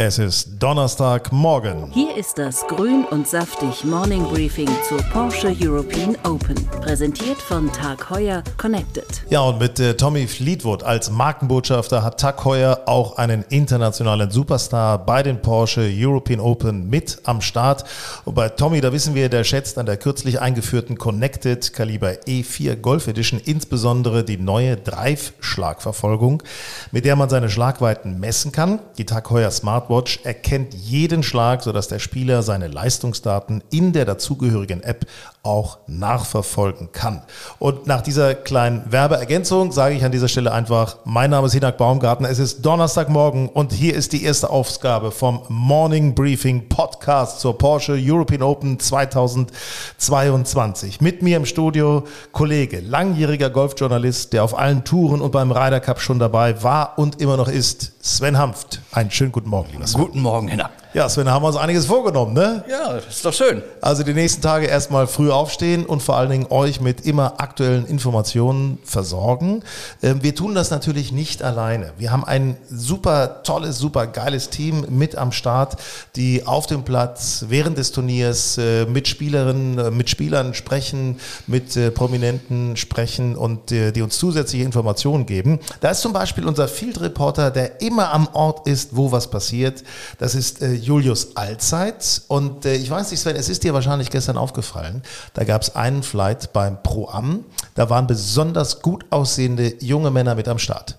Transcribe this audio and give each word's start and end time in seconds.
Es 0.00 0.16
ist 0.16 0.62
Donnerstagmorgen. 0.62 1.90
Hier 1.90 2.16
ist 2.16 2.38
das 2.38 2.64
Grün 2.68 3.04
und 3.10 3.26
Saftig 3.26 3.84
Morning 3.84 4.22
Briefing 4.28 4.68
zur 4.88 4.98
Porsche 5.12 5.52
European 5.60 6.16
Open. 6.22 6.54
Präsentiert 6.80 7.38
von 7.38 7.72
Tag 7.72 8.08
Heuer 8.08 8.44
Connected. 8.58 9.04
Ja, 9.28 9.40
und 9.40 9.58
mit 9.58 9.80
äh, 9.80 9.94
Tommy 9.94 10.28
Fleetwood 10.28 10.84
als 10.84 11.10
Markenbotschafter 11.10 12.04
hat 12.04 12.20
Tag 12.20 12.44
Heuer 12.44 12.82
auch 12.86 13.16
einen 13.16 13.42
internationalen 13.48 14.30
Superstar 14.30 15.04
bei 15.04 15.24
den 15.24 15.42
Porsche 15.42 15.90
European 15.92 16.38
Open 16.38 16.88
mit 16.88 17.18
am 17.24 17.40
Start. 17.40 17.84
Und 18.24 18.36
bei 18.36 18.50
Tommy, 18.50 18.80
da 18.80 18.92
wissen 18.92 19.16
wir, 19.16 19.28
der 19.28 19.42
schätzt 19.42 19.78
an 19.78 19.86
der 19.86 19.96
kürzlich 19.96 20.40
eingeführten 20.40 20.96
Connected 20.96 21.72
Kaliber 21.72 22.12
E4 22.24 22.76
Golf 22.76 23.08
Edition 23.08 23.40
insbesondere 23.44 24.22
die 24.22 24.38
neue 24.38 24.76
Drive-Schlagverfolgung, 24.76 26.44
mit 26.92 27.04
der 27.04 27.16
man 27.16 27.28
seine 27.28 27.50
Schlagweiten 27.50 28.20
messen 28.20 28.52
kann. 28.52 28.78
Die 28.96 29.04
Tag 29.04 29.28
Heuer 29.30 29.50
Smart 29.50 29.87
Smartwatch 29.88 30.20
erkennt 30.24 30.74
jeden 30.74 31.22
Schlag, 31.22 31.62
sodass 31.62 31.88
der 31.88 31.98
Spieler 31.98 32.42
seine 32.42 32.68
Leistungsdaten 32.68 33.62
in 33.70 33.94
der 33.94 34.04
dazugehörigen 34.04 34.82
App 34.82 35.06
auch 35.48 35.78
nachverfolgen 35.86 36.92
kann. 36.92 37.22
Und 37.58 37.86
nach 37.86 38.02
dieser 38.02 38.34
kleinen 38.34 38.92
Werbeergänzung 38.92 39.72
sage 39.72 39.94
ich 39.94 40.04
an 40.04 40.12
dieser 40.12 40.28
Stelle 40.28 40.52
einfach, 40.52 40.98
mein 41.04 41.30
Name 41.30 41.46
ist 41.46 41.54
Hinak 41.54 41.78
Baumgarten, 41.78 42.26
es 42.26 42.38
ist 42.38 42.66
Donnerstagmorgen 42.66 43.48
und 43.48 43.72
hier 43.72 43.94
ist 43.94 44.12
die 44.12 44.22
erste 44.22 44.50
Aufgabe 44.50 45.10
vom 45.10 45.40
Morning 45.48 46.14
Briefing 46.14 46.68
Podcast 46.68 47.40
zur 47.40 47.56
Porsche 47.56 47.96
European 47.98 48.42
Open 48.42 48.78
2022. 48.78 51.00
Mit 51.00 51.22
mir 51.22 51.38
im 51.38 51.46
Studio 51.46 52.04
Kollege, 52.32 52.80
langjähriger 52.80 53.48
Golfjournalist, 53.48 54.34
der 54.34 54.44
auf 54.44 54.58
allen 54.58 54.84
Touren 54.84 55.22
und 55.22 55.30
beim 55.30 55.50
Ryder 55.50 55.80
Cup 55.80 56.00
schon 56.00 56.18
dabei 56.18 56.62
war 56.62 56.98
und 56.98 57.22
immer 57.22 57.38
noch 57.38 57.48
ist, 57.48 57.92
Sven 58.02 58.36
Hanft. 58.36 58.82
Einen 58.92 59.10
schönen 59.10 59.32
guten 59.32 59.48
Morgen. 59.48 59.82
Guten 59.94 60.20
Morgen, 60.20 60.48
Hinak. 60.48 60.72
Ja, 60.98 61.08
Sven, 61.08 61.26
da 61.26 61.32
haben 61.32 61.44
wir 61.44 61.46
uns 61.46 61.56
einiges 61.56 61.86
vorgenommen, 61.86 62.32
ne? 62.32 62.64
Ja, 62.68 62.96
ist 62.96 63.24
doch 63.24 63.32
schön. 63.32 63.62
Also 63.80 64.02
die 64.02 64.14
nächsten 64.14 64.42
Tage 64.42 64.66
erstmal 64.66 65.06
früh 65.06 65.30
aufstehen 65.30 65.86
und 65.86 66.02
vor 66.02 66.16
allen 66.16 66.28
Dingen 66.28 66.46
euch 66.50 66.80
mit 66.80 67.06
immer 67.06 67.34
aktuellen 67.40 67.86
Informationen 67.86 68.80
versorgen. 68.82 69.62
Ähm, 70.02 70.24
wir 70.24 70.34
tun 70.34 70.56
das 70.56 70.72
natürlich 70.72 71.12
nicht 71.12 71.44
alleine. 71.44 71.92
Wir 71.98 72.10
haben 72.10 72.24
ein 72.24 72.56
super 72.68 73.44
tolles, 73.44 73.78
super 73.78 74.08
geiles 74.08 74.50
Team 74.50 74.86
mit 74.88 75.14
am 75.14 75.30
Start, 75.30 75.76
die 76.16 76.44
auf 76.48 76.66
dem 76.66 76.82
Platz 76.82 77.44
während 77.48 77.78
des 77.78 77.92
Turniers 77.92 78.58
äh, 78.58 78.84
mit 78.86 79.06
Spielerinnen, 79.06 79.78
äh, 79.78 79.90
mit 79.92 80.10
Spielern 80.10 80.52
sprechen, 80.52 81.20
mit 81.46 81.76
äh, 81.76 81.92
Prominenten 81.92 82.76
sprechen 82.76 83.36
und 83.36 83.70
die 83.70 84.02
uns 84.02 84.18
zusätzliche 84.18 84.64
Informationen 84.64 85.26
geben. 85.26 85.60
Da 85.80 85.90
ist 85.90 86.00
zum 86.00 86.12
Beispiel 86.12 86.44
unser 86.44 86.66
Field 86.66 87.00
Reporter, 87.00 87.52
der 87.52 87.82
immer 87.82 88.12
am 88.12 88.26
Ort 88.32 88.66
ist, 88.66 88.96
wo 88.96 89.12
was 89.12 89.30
passiert. 89.30 89.84
Das 90.18 90.34
ist 90.34 90.60
Julius 90.88 91.36
Allzeit. 91.36 92.22
Und 92.28 92.64
äh, 92.64 92.74
ich 92.74 92.90
weiß 92.90 93.10
nicht, 93.10 93.20
Sven, 93.20 93.36
es 93.36 93.50
ist 93.50 93.62
dir 93.62 93.74
wahrscheinlich 93.74 94.10
gestern 94.10 94.38
aufgefallen. 94.38 95.02
Da 95.34 95.44
gab 95.44 95.62
es 95.62 95.76
einen 95.76 96.02
Flight 96.02 96.54
beim 96.54 96.82
Pro 96.82 97.08
Am. 97.08 97.44
Da 97.74 97.90
waren 97.90 98.06
besonders 98.06 98.80
gut 98.80 99.04
aussehende 99.10 99.74
junge 99.80 100.10
Männer 100.10 100.34
mit 100.34 100.48
am 100.48 100.58
Start. 100.58 100.98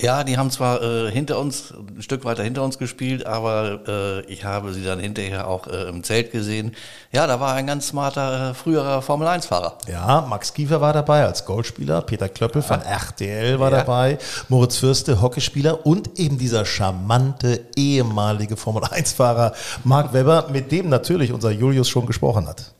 Ja, 0.00 0.24
die 0.24 0.36
haben 0.36 0.50
zwar 0.50 0.82
äh, 0.82 1.10
hinter 1.10 1.38
uns, 1.38 1.72
ein 1.72 2.02
Stück 2.02 2.26
weiter 2.26 2.42
hinter 2.42 2.62
uns 2.62 2.76
gespielt, 2.76 3.24
aber 3.24 3.80
äh, 3.88 4.20
ich 4.26 4.44
habe 4.44 4.74
sie 4.74 4.84
dann 4.84 4.98
hinterher 4.98 5.48
auch 5.48 5.66
äh, 5.68 5.88
im 5.88 6.02
Zelt 6.02 6.32
gesehen. 6.32 6.76
Ja, 7.12 7.26
da 7.26 7.40
war 7.40 7.54
ein 7.54 7.66
ganz 7.66 7.88
smarter 7.88 8.50
äh, 8.50 8.54
früherer 8.54 9.00
Formel-1-Fahrer. 9.00 9.78
Ja, 9.88 10.26
Max 10.28 10.52
Kiefer 10.52 10.82
war 10.82 10.92
dabei 10.92 11.24
als 11.24 11.46
Goldspieler, 11.46 12.02
Peter 12.02 12.28
Klöppel 12.28 12.60
von 12.60 12.82
RTL 12.82 13.58
war 13.58 13.70
ja. 13.70 13.78
dabei, 13.78 14.18
Moritz 14.50 14.76
Fürste, 14.76 15.22
Hockeyspieler 15.22 15.86
und 15.86 16.18
eben 16.18 16.36
dieser 16.36 16.66
charmante 16.66 17.64
ehemalige 17.74 18.58
Formel-1-Fahrer 18.58 19.54
Mark 19.84 20.12
Webber, 20.12 20.48
mit 20.52 20.72
dem 20.72 20.90
natürlich 20.90 21.32
unser 21.32 21.52
Julius 21.52 21.88
schon 21.88 22.04
gesprochen 22.04 22.46
hat. 22.46 22.74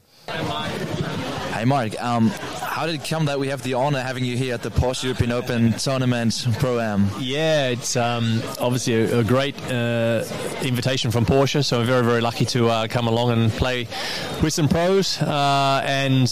Hi 1.55 1.65
Mark, 1.65 1.93
um 2.19 2.31
How 2.77 2.85
did 2.85 2.97
it 2.97 3.09
come 3.09 3.25
that 3.25 3.41
we 3.41 3.49
have 3.49 3.63
the 3.63 3.73
honor 3.73 4.03
having 4.03 4.23
you 4.23 4.37
here 4.37 4.53
at 4.53 4.61
the 4.61 4.69
Porsche 4.69 5.05
European 5.05 5.33
Open 5.33 5.73
Tournament 5.73 6.47
Pro 6.59 6.79
Am? 6.79 7.09
Yeah, 7.19 7.69
it's 7.69 7.97
um, 7.97 8.43
obviously 8.61 8.97
a, 8.97 9.21
a 9.21 9.25
great 9.25 9.57
uh, 9.73 10.23
invitation 10.61 11.11
from 11.11 11.25
Porsche, 11.25 11.65
so 11.65 11.81
I'm 11.81 11.87
very, 11.87 12.05
very 12.05 12.21
lucky 12.21 12.45
to 12.45 12.69
uh, 12.69 12.87
come 12.87 13.09
along 13.09 13.31
and 13.31 13.51
play 13.51 13.89
with 14.43 14.53
some 14.53 14.69
pros. 14.69 15.23
Uh, 15.23 15.81
and 15.87 16.31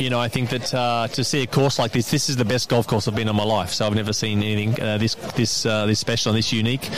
you 0.00 0.10
know, 0.10 0.18
I 0.18 0.26
think 0.26 0.50
that 0.50 0.74
uh, 0.74 1.06
to 1.06 1.22
see 1.22 1.44
a 1.44 1.46
course 1.46 1.78
like 1.78 1.92
this, 1.92 2.10
this 2.10 2.28
is 2.28 2.34
the 2.34 2.44
best 2.44 2.68
golf 2.68 2.88
course 2.88 3.06
I've 3.06 3.14
been 3.14 3.28
in 3.28 3.36
my 3.36 3.44
life. 3.44 3.70
So 3.70 3.86
I've 3.86 3.94
never 3.94 4.12
seen 4.12 4.42
anything 4.42 4.82
uh, 4.82 4.98
this 4.98 5.14
this 5.36 5.64
uh, 5.64 5.86
this 5.86 6.00
special 6.00 6.30
and 6.30 6.38
this 6.38 6.52
unique 6.52 6.90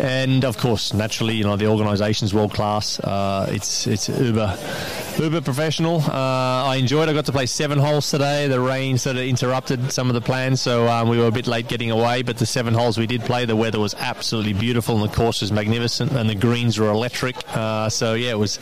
and 0.00 0.44
of 0.44 0.56
course, 0.56 0.94
naturally, 0.94 1.34
you 1.34 1.44
know 1.44 1.56
the 1.56 1.66
organisation 1.66 2.24
is 2.24 2.32
world 2.32 2.54
class. 2.54 2.98
Uh, 3.00 3.46
it's 3.50 3.86
it's 3.86 4.08
uber 4.08 4.56
uber 5.20 5.40
professional. 5.42 6.00
Uh, 6.00 6.64
I 6.64 6.76
enjoyed. 6.76 7.08
I 7.08 7.12
got 7.12 7.26
to 7.26 7.32
play 7.32 7.46
seven 7.46 7.78
holes 7.78 8.10
today. 8.10 8.48
The 8.48 8.60
rain 8.60 8.98
sort 8.98 9.16
of 9.16 9.22
interrupted 9.22 9.92
some 9.92 10.08
of 10.08 10.14
the 10.14 10.20
plans, 10.20 10.60
so 10.60 10.88
um, 10.88 11.08
we 11.08 11.18
were 11.18 11.26
a 11.26 11.30
bit 11.30 11.46
late 11.46 11.68
getting 11.68 11.90
away. 11.90 12.22
But 12.22 12.38
the 12.38 12.46
seven 12.46 12.74
holes 12.74 12.96
we 12.98 13.06
did 13.06 13.22
play, 13.22 13.44
the 13.44 13.56
weather 13.56 13.78
was 13.78 13.94
absolutely 13.94 14.54
beautiful, 14.54 15.00
and 15.00 15.08
the 15.08 15.14
course 15.14 15.42
was 15.42 15.52
magnificent, 15.52 16.12
and 16.12 16.28
the 16.28 16.34
greens 16.34 16.78
were 16.78 16.88
electric. 16.88 17.36
Uh, 17.54 17.88
so 17.88 18.14
yeah, 18.14 18.30
it 18.30 18.38
was 18.38 18.58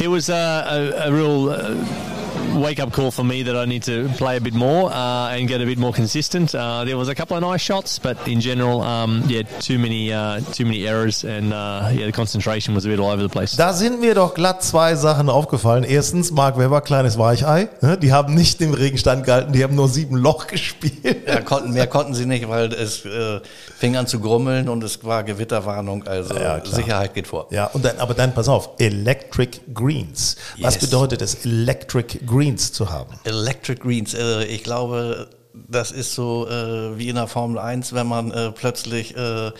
it 0.00 0.08
was 0.08 0.28
uh, 0.28 0.92
a, 0.96 1.08
a, 1.08 1.12
real 1.12 1.50
uh, 1.50 2.13
wake 2.54 2.80
up 2.80 2.92
call 2.92 3.10
for 3.10 3.24
me 3.24 3.42
that 3.42 3.56
I 3.56 3.64
need 3.64 3.82
to 3.84 4.08
play 4.16 4.36
a 4.36 4.40
bit 4.40 4.54
more 4.54 4.90
uh, 4.92 5.30
and 5.30 5.48
get 5.48 5.60
a 5.60 5.66
bit 5.66 5.78
more 5.78 5.92
consistent. 5.92 6.54
Uh, 6.54 6.84
there 6.84 6.96
was 6.96 7.08
a 7.08 7.14
couple 7.14 7.36
of 7.36 7.42
nice 7.42 7.60
shots, 7.60 7.98
but 7.98 8.16
in 8.28 8.40
general, 8.40 8.82
um, 8.82 9.22
yeah, 9.26 9.42
too 9.60 9.78
many, 9.78 10.12
uh, 10.12 10.40
too 10.52 10.64
many 10.64 10.86
errors 10.86 11.24
and 11.24 11.52
uh, 11.52 11.90
yeah, 11.92 12.06
the 12.06 12.12
concentration 12.12 12.74
was 12.74 12.84
a 12.84 12.88
bit 12.88 13.00
all 13.00 13.10
over 13.10 13.22
the 13.22 13.28
place. 13.28 13.56
Da 13.56 13.72
sind 13.72 14.00
mir 14.00 14.14
doch 14.14 14.34
glatt 14.34 14.62
zwei 14.62 14.94
Sachen 14.94 15.28
aufgefallen. 15.28 15.84
Erstens, 15.84 16.30
Mark 16.30 16.56
Webber, 16.58 16.80
kleines 16.80 17.18
Weichei. 17.18 17.68
Ne? 17.80 17.98
Die 17.98 18.12
haben 18.12 18.34
nicht 18.34 18.60
im 18.60 18.74
Regenstand 18.74 19.24
gehalten, 19.24 19.52
die 19.52 19.62
haben 19.62 19.74
nur 19.74 19.88
sieben 19.88 20.16
Loch 20.16 20.46
gespielt. 20.54 21.26
Ja, 21.26 21.40
konnten, 21.40 21.72
mehr 21.72 21.86
konnten 21.86 22.14
sie 22.14 22.26
nicht, 22.26 22.48
weil 22.48 22.72
es 22.72 23.04
äh, 23.04 23.40
fing 23.76 23.96
an 23.96 24.06
zu 24.06 24.20
grummeln 24.20 24.68
und 24.68 24.84
es 24.84 25.04
war 25.04 25.24
Gewitterwarnung. 25.24 26.06
Also 26.06 26.34
ja, 26.34 26.64
Sicherheit 26.64 27.14
geht 27.14 27.26
vor. 27.26 27.48
Ja, 27.50 27.66
und 27.66 27.84
dann, 27.84 27.98
aber 27.98 28.14
dann 28.14 28.32
pass 28.32 28.48
auf, 28.48 28.70
Electric 28.78 29.60
Greens. 29.72 30.36
Was 30.60 30.74
yes. 30.74 30.84
bedeutet 30.84 31.22
es, 31.22 31.44
Electric 31.44 32.20
Greens? 32.24 32.43
Greens 32.44 32.72
zu 32.72 32.90
haben. 32.90 33.18
Electric 33.24 33.80
Greens, 33.80 34.14
äh, 34.14 34.44
ich 34.44 34.64
glaube, 34.64 35.28
das 35.54 35.92
ist 35.92 36.14
so 36.14 36.46
äh, 36.46 36.98
wie 36.98 37.08
in 37.08 37.16
der 37.16 37.26
Formel 37.26 37.58
1, 37.58 37.94
wenn 37.94 38.06
man 38.06 38.30
äh, 38.32 38.50
plötzlich, 38.50 39.16
äh, 39.16 39.50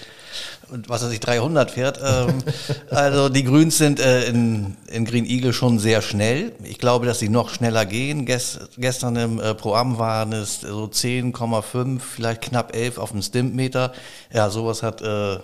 was 0.86 1.04
weiß 1.04 1.12
ich, 1.12 1.20
300 1.20 1.70
fährt. 1.70 1.98
Ähm, 2.04 2.42
also 2.90 3.30
die 3.30 3.44
Grüns 3.44 3.78
sind 3.78 4.00
äh, 4.00 4.26
in, 4.26 4.76
in 4.88 5.06
Green 5.06 5.24
Eagle 5.24 5.52
schon 5.54 5.78
sehr 5.78 6.02
schnell. 6.02 6.52
Ich 6.64 6.78
glaube, 6.78 7.06
dass 7.06 7.20
sie 7.20 7.30
noch 7.30 7.48
schneller 7.48 7.86
gehen. 7.86 8.26
Gest, 8.26 8.60
gestern 8.76 9.16
im 9.16 9.40
äh, 9.40 9.54
Programm 9.54 9.98
waren 9.98 10.32
es 10.32 10.60
so 10.60 10.84
10,5, 10.84 12.00
vielleicht 12.00 12.42
knapp 12.42 12.74
11 12.76 12.98
auf 12.98 13.12
dem 13.12 13.22
Stimpmeter. 13.22 13.92
Ja, 14.32 14.50
sowas 14.50 14.82
hat 14.82 15.00
äh, 15.00 15.38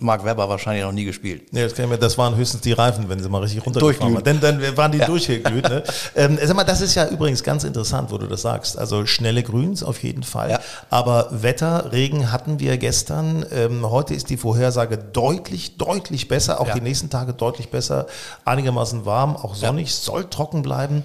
Mark 0.00 0.24
Webber 0.24 0.48
wahrscheinlich 0.48 0.84
noch 0.84 0.92
nie 0.92 1.04
gespielt. 1.04 1.52
Nee, 1.52 1.62
das, 1.62 1.76
mir, 1.76 1.98
das 1.98 2.18
waren 2.18 2.36
höchstens 2.36 2.62
die 2.62 2.72
Reifen, 2.72 3.08
wenn 3.08 3.22
sie 3.22 3.28
mal 3.28 3.42
richtig 3.42 3.64
runtergefahren 3.64 4.14
waren. 4.14 4.24
Denn 4.24 4.40
dann 4.40 4.76
waren 4.76 4.92
die 4.92 4.98
ja. 4.98 5.06
durchgeglüht. 5.06 5.68
Ne? 5.68 5.82
ähm, 6.16 6.38
sag 6.42 6.56
mal, 6.56 6.64
das 6.64 6.80
ist 6.80 6.94
ja 6.94 7.06
übrigens 7.08 7.42
ganz 7.42 7.64
interessant, 7.64 8.10
wo 8.10 8.18
du 8.18 8.26
das 8.26 8.42
sagst. 8.42 8.78
Also 8.78 9.06
schnelle 9.06 9.42
Grüns 9.42 9.82
auf 9.82 10.02
jeden 10.02 10.22
Fall. 10.22 10.50
Ja. 10.50 10.60
Aber 10.90 11.28
Wetter, 11.30 11.92
Regen 11.92 12.32
hatten 12.32 12.60
wir 12.60 12.76
gestern. 12.78 13.46
Ähm, 13.52 13.90
heute 13.90 14.14
ist 14.14 14.30
die 14.30 14.36
Vorhersage 14.36 14.98
deutlich, 14.98 15.76
deutlich 15.76 16.28
besser. 16.28 16.60
Auch 16.60 16.68
ja. 16.68 16.74
die 16.74 16.80
nächsten 16.80 17.10
Tage 17.10 17.32
deutlich 17.32 17.70
besser. 17.70 18.06
Einigermaßen 18.44 19.06
warm, 19.06 19.36
auch 19.36 19.54
sonnig, 19.54 19.94
soll 19.94 20.24
trocken 20.28 20.62
bleiben. 20.62 21.04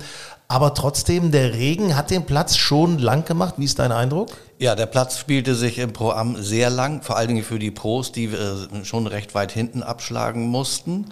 Aber 0.52 0.74
trotzdem, 0.74 1.32
der 1.32 1.54
Regen 1.54 1.96
hat 1.96 2.10
den 2.10 2.26
Platz 2.26 2.58
schon 2.58 2.98
lang 2.98 3.24
gemacht. 3.24 3.56
Wie 3.58 3.66
ist 3.66 3.78
dein 3.78 3.92
Eindruck? 3.92 4.30
Ja, 4.62 4.76
der 4.76 4.88
Platz 4.88 5.18
spielte 5.18 5.56
sich 5.56 5.78
im 5.78 5.94
Pro 5.94 6.14
sehr 6.36 6.70
lang, 6.70 7.02
vor 7.02 7.16
allen 7.16 7.30
Dingen 7.30 7.46
für 7.46 7.60
die 7.60 7.72
Pros, 7.72 8.12
die 8.12 8.26
äh, 8.26 8.84
schon 8.84 9.08
recht 9.08 9.34
weit 9.34 9.54
hinten 9.54 9.84
abschlagen 9.84 10.48
mussten. 10.48 11.06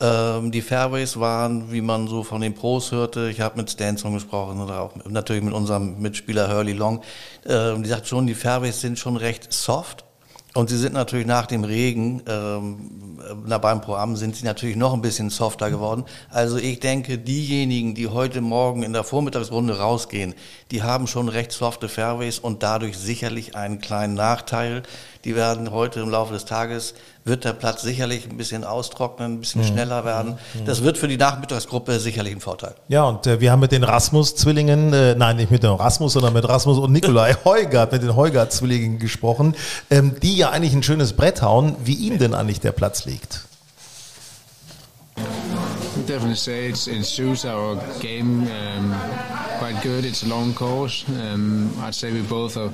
Ähm, 0.00 0.52
die 0.52 0.62
Fairways 0.62 1.18
waren, 1.18 1.72
wie 1.72 1.80
man 1.80 2.06
so 2.06 2.22
von 2.22 2.40
den 2.40 2.54
Pros 2.54 2.92
hörte, 2.92 3.28
ich 3.30 3.40
habe 3.40 3.56
mit 3.56 3.68
Stanson 3.68 4.14
gesprochen 4.14 4.60
oder 4.60 4.80
auch 4.80 4.92
natürlich 5.08 5.42
mit 5.42 5.54
unserem 5.54 6.00
Mitspieler 6.00 6.48
Hurley 6.48 6.72
Long, 6.72 7.02
äh, 7.42 7.74
die 7.76 7.88
sagt 7.88 8.06
schon, 8.06 8.28
die 8.28 8.34
Fairways 8.36 8.80
sind 8.80 8.96
schon 8.96 9.16
recht 9.16 9.52
soft. 9.52 10.03
Und 10.54 10.70
sie 10.70 10.78
sind 10.78 10.94
natürlich 10.94 11.26
nach 11.26 11.46
dem 11.46 11.64
Regen 11.64 12.22
ähm, 12.26 13.04
na, 13.46 13.58
beim 13.58 13.80
Programm 13.80 14.16
sind 14.16 14.36
sie 14.36 14.44
natürlich 14.44 14.76
noch 14.76 14.92
ein 14.92 15.02
bisschen 15.02 15.30
softer 15.30 15.70
geworden. 15.70 16.04
Also 16.30 16.56
ich 16.56 16.80
denke, 16.80 17.18
diejenigen, 17.18 17.94
die 17.94 18.08
heute 18.08 18.40
Morgen 18.40 18.82
in 18.82 18.92
der 18.92 19.04
Vormittagsrunde 19.04 19.78
rausgehen, 19.78 20.34
die 20.70 20.82
haben 20.82 21.06
schon 21.06 21.28
recht 21.28 21.52
softe 21.52 21.88
Fairways 21.88 22.38
und 22.38 22.62
dadurch 22.62 22.96
sicherlich 22.96 23.56
einen 23.56 23.80
kleinen 23.80 24.14
Nachteil. 24.14 24.82
Die 25.24 25.34
werden 25.34 25.70
heute 25.70 26.00
im 26.00 26.10
Laufe 26.10 26.34
des 26.34 26.44
Tages 26.44 26.94
wird 27.24 27.44
der 27.44 27.54
Platz 27.54 27.80
sicherlich 27.80 28.28
ein 28.28 28.36
bisschen 28.36 28.64
austrocknen, 28.64 29.34
ein 29.34 29.40
bisschen 29.40 29.62
mhm. 29.62 29.66
schneller 29.66 30.04
werden. 30.04 30.38
Mhm. 30.52 30.66
Das 30.66 30.82
wird 30.82 30.98
für 30.98 31.08
die 31.08 31.16
Nachmittagsgruppe 31.16 31.98
sicherlich 31.98 32.34
ein 32.34 32.40
Vorteil. 32.40 32.74
Ja, 32.88 33.04
und 33.04 33.26
äh, 33.26 33.40
wir 33.40 33.50
haben 33.50 33.60
mit 33.60 33.72
den 33.72 33.84
Rasmus-Zwillingen, 33.84 34.92
äh, 34.92 35.14
nein, 35.14 35.36
nicht 35.36 35.50
mit 35.50 35.62
dem 35.62 35.72
Rasmus, 35.72 36.12
sondern 36.12 36.34
mit 36.34 36.46
Rasmus 36.46 36.78
und 36.78 36.92
Nikolai 36.92 37.34
Heugart, 37.44 37.92
mit 37.92 38.02
den 38.02 38.14
Heugart-Zwillingen 38.14 38.98
gesprochen, 38.98 39.54
ähm, 39.90 40.16
die 40.22 40.36
ja 40.36 40.50
eigentlich 40.50 40.74
ein 40.74 40.82
schönes 40.82 41.14
Brett 41.14 41.40
hauen, 41.40 41.76
wie 41.82 41.94
ihnen 41.94 42.18
denn 42.18 42.34
eigentlich 42.34 42.60
der 42.60 42.72
Platz 42.72 43.06
liegt. 43.06 43.40
Definitely 46.06 46.36
say 46.36 46.66
it's, 46.66 46.86
it 46.86 47.04
suits 47.04 47.44
our 47.44 47.76
game 48.00 48.42
um, 48.48 48.94
quite 49.58 49.80
good. 49.82 50.04
It's 50.04 50.22
a 50.22 50.28
long 50.28 50.54
course. 50.54 51.04
Um, 51.08 51.72
I'd 51.78 51.94
say 51.94 52.12
we 52.12 52.22
both 52.22 52.56
are 52.56 52.70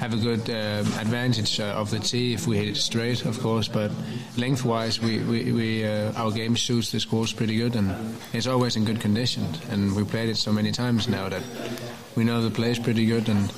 have 0.00 0.14
a 0.14 0.16
good 0.16 0.48
uh, 0.48 0.78
advantage 0.98 1.60
uh, 1.60 1.74
of 1.76 1.90
the 1.90 1.98
tee 1.98 2.32
if 2.32 2.46
we 2.46 2.56
hit 2.56 2.68
it 2.68 2.76
straight, 2.76 3.26
of 3.26 3.38
course. 3.40 3.68
But 3.68 3.90
lengthwise, 4.38 4.98
we, 4.98 5.18
we, 5.18 5.52
we 5.52 5.84
uh, 5.84 6.12
our 6.12 6.30
game 6.30 6.56
suits 6.56 6.90
this 6.90 7.04
course 7.04 7.34
pretty 7.34 7.56
good, 7.56 7.76
and 7.76 8.16
it's 8.32 8.46
always 8.46 8.76
in 8.76 8.84
good 8.86 9.00
condition. 9.00 9.46
And 9.70 9.94
we 9.94 10.04
played 10.04 10.30
it 10.30 10.38
so 10.38 10.52
many 10.52 10.72
times 10.72 11.06
now 11.06 11.28
that 11.28 11.42
we 12.16 12.24
know 12.24 12.40
the 12.40 12.50
place 12.50 12.78
pretty 12.78 13.04
good, 13.04 13.28
and 13.28 13.52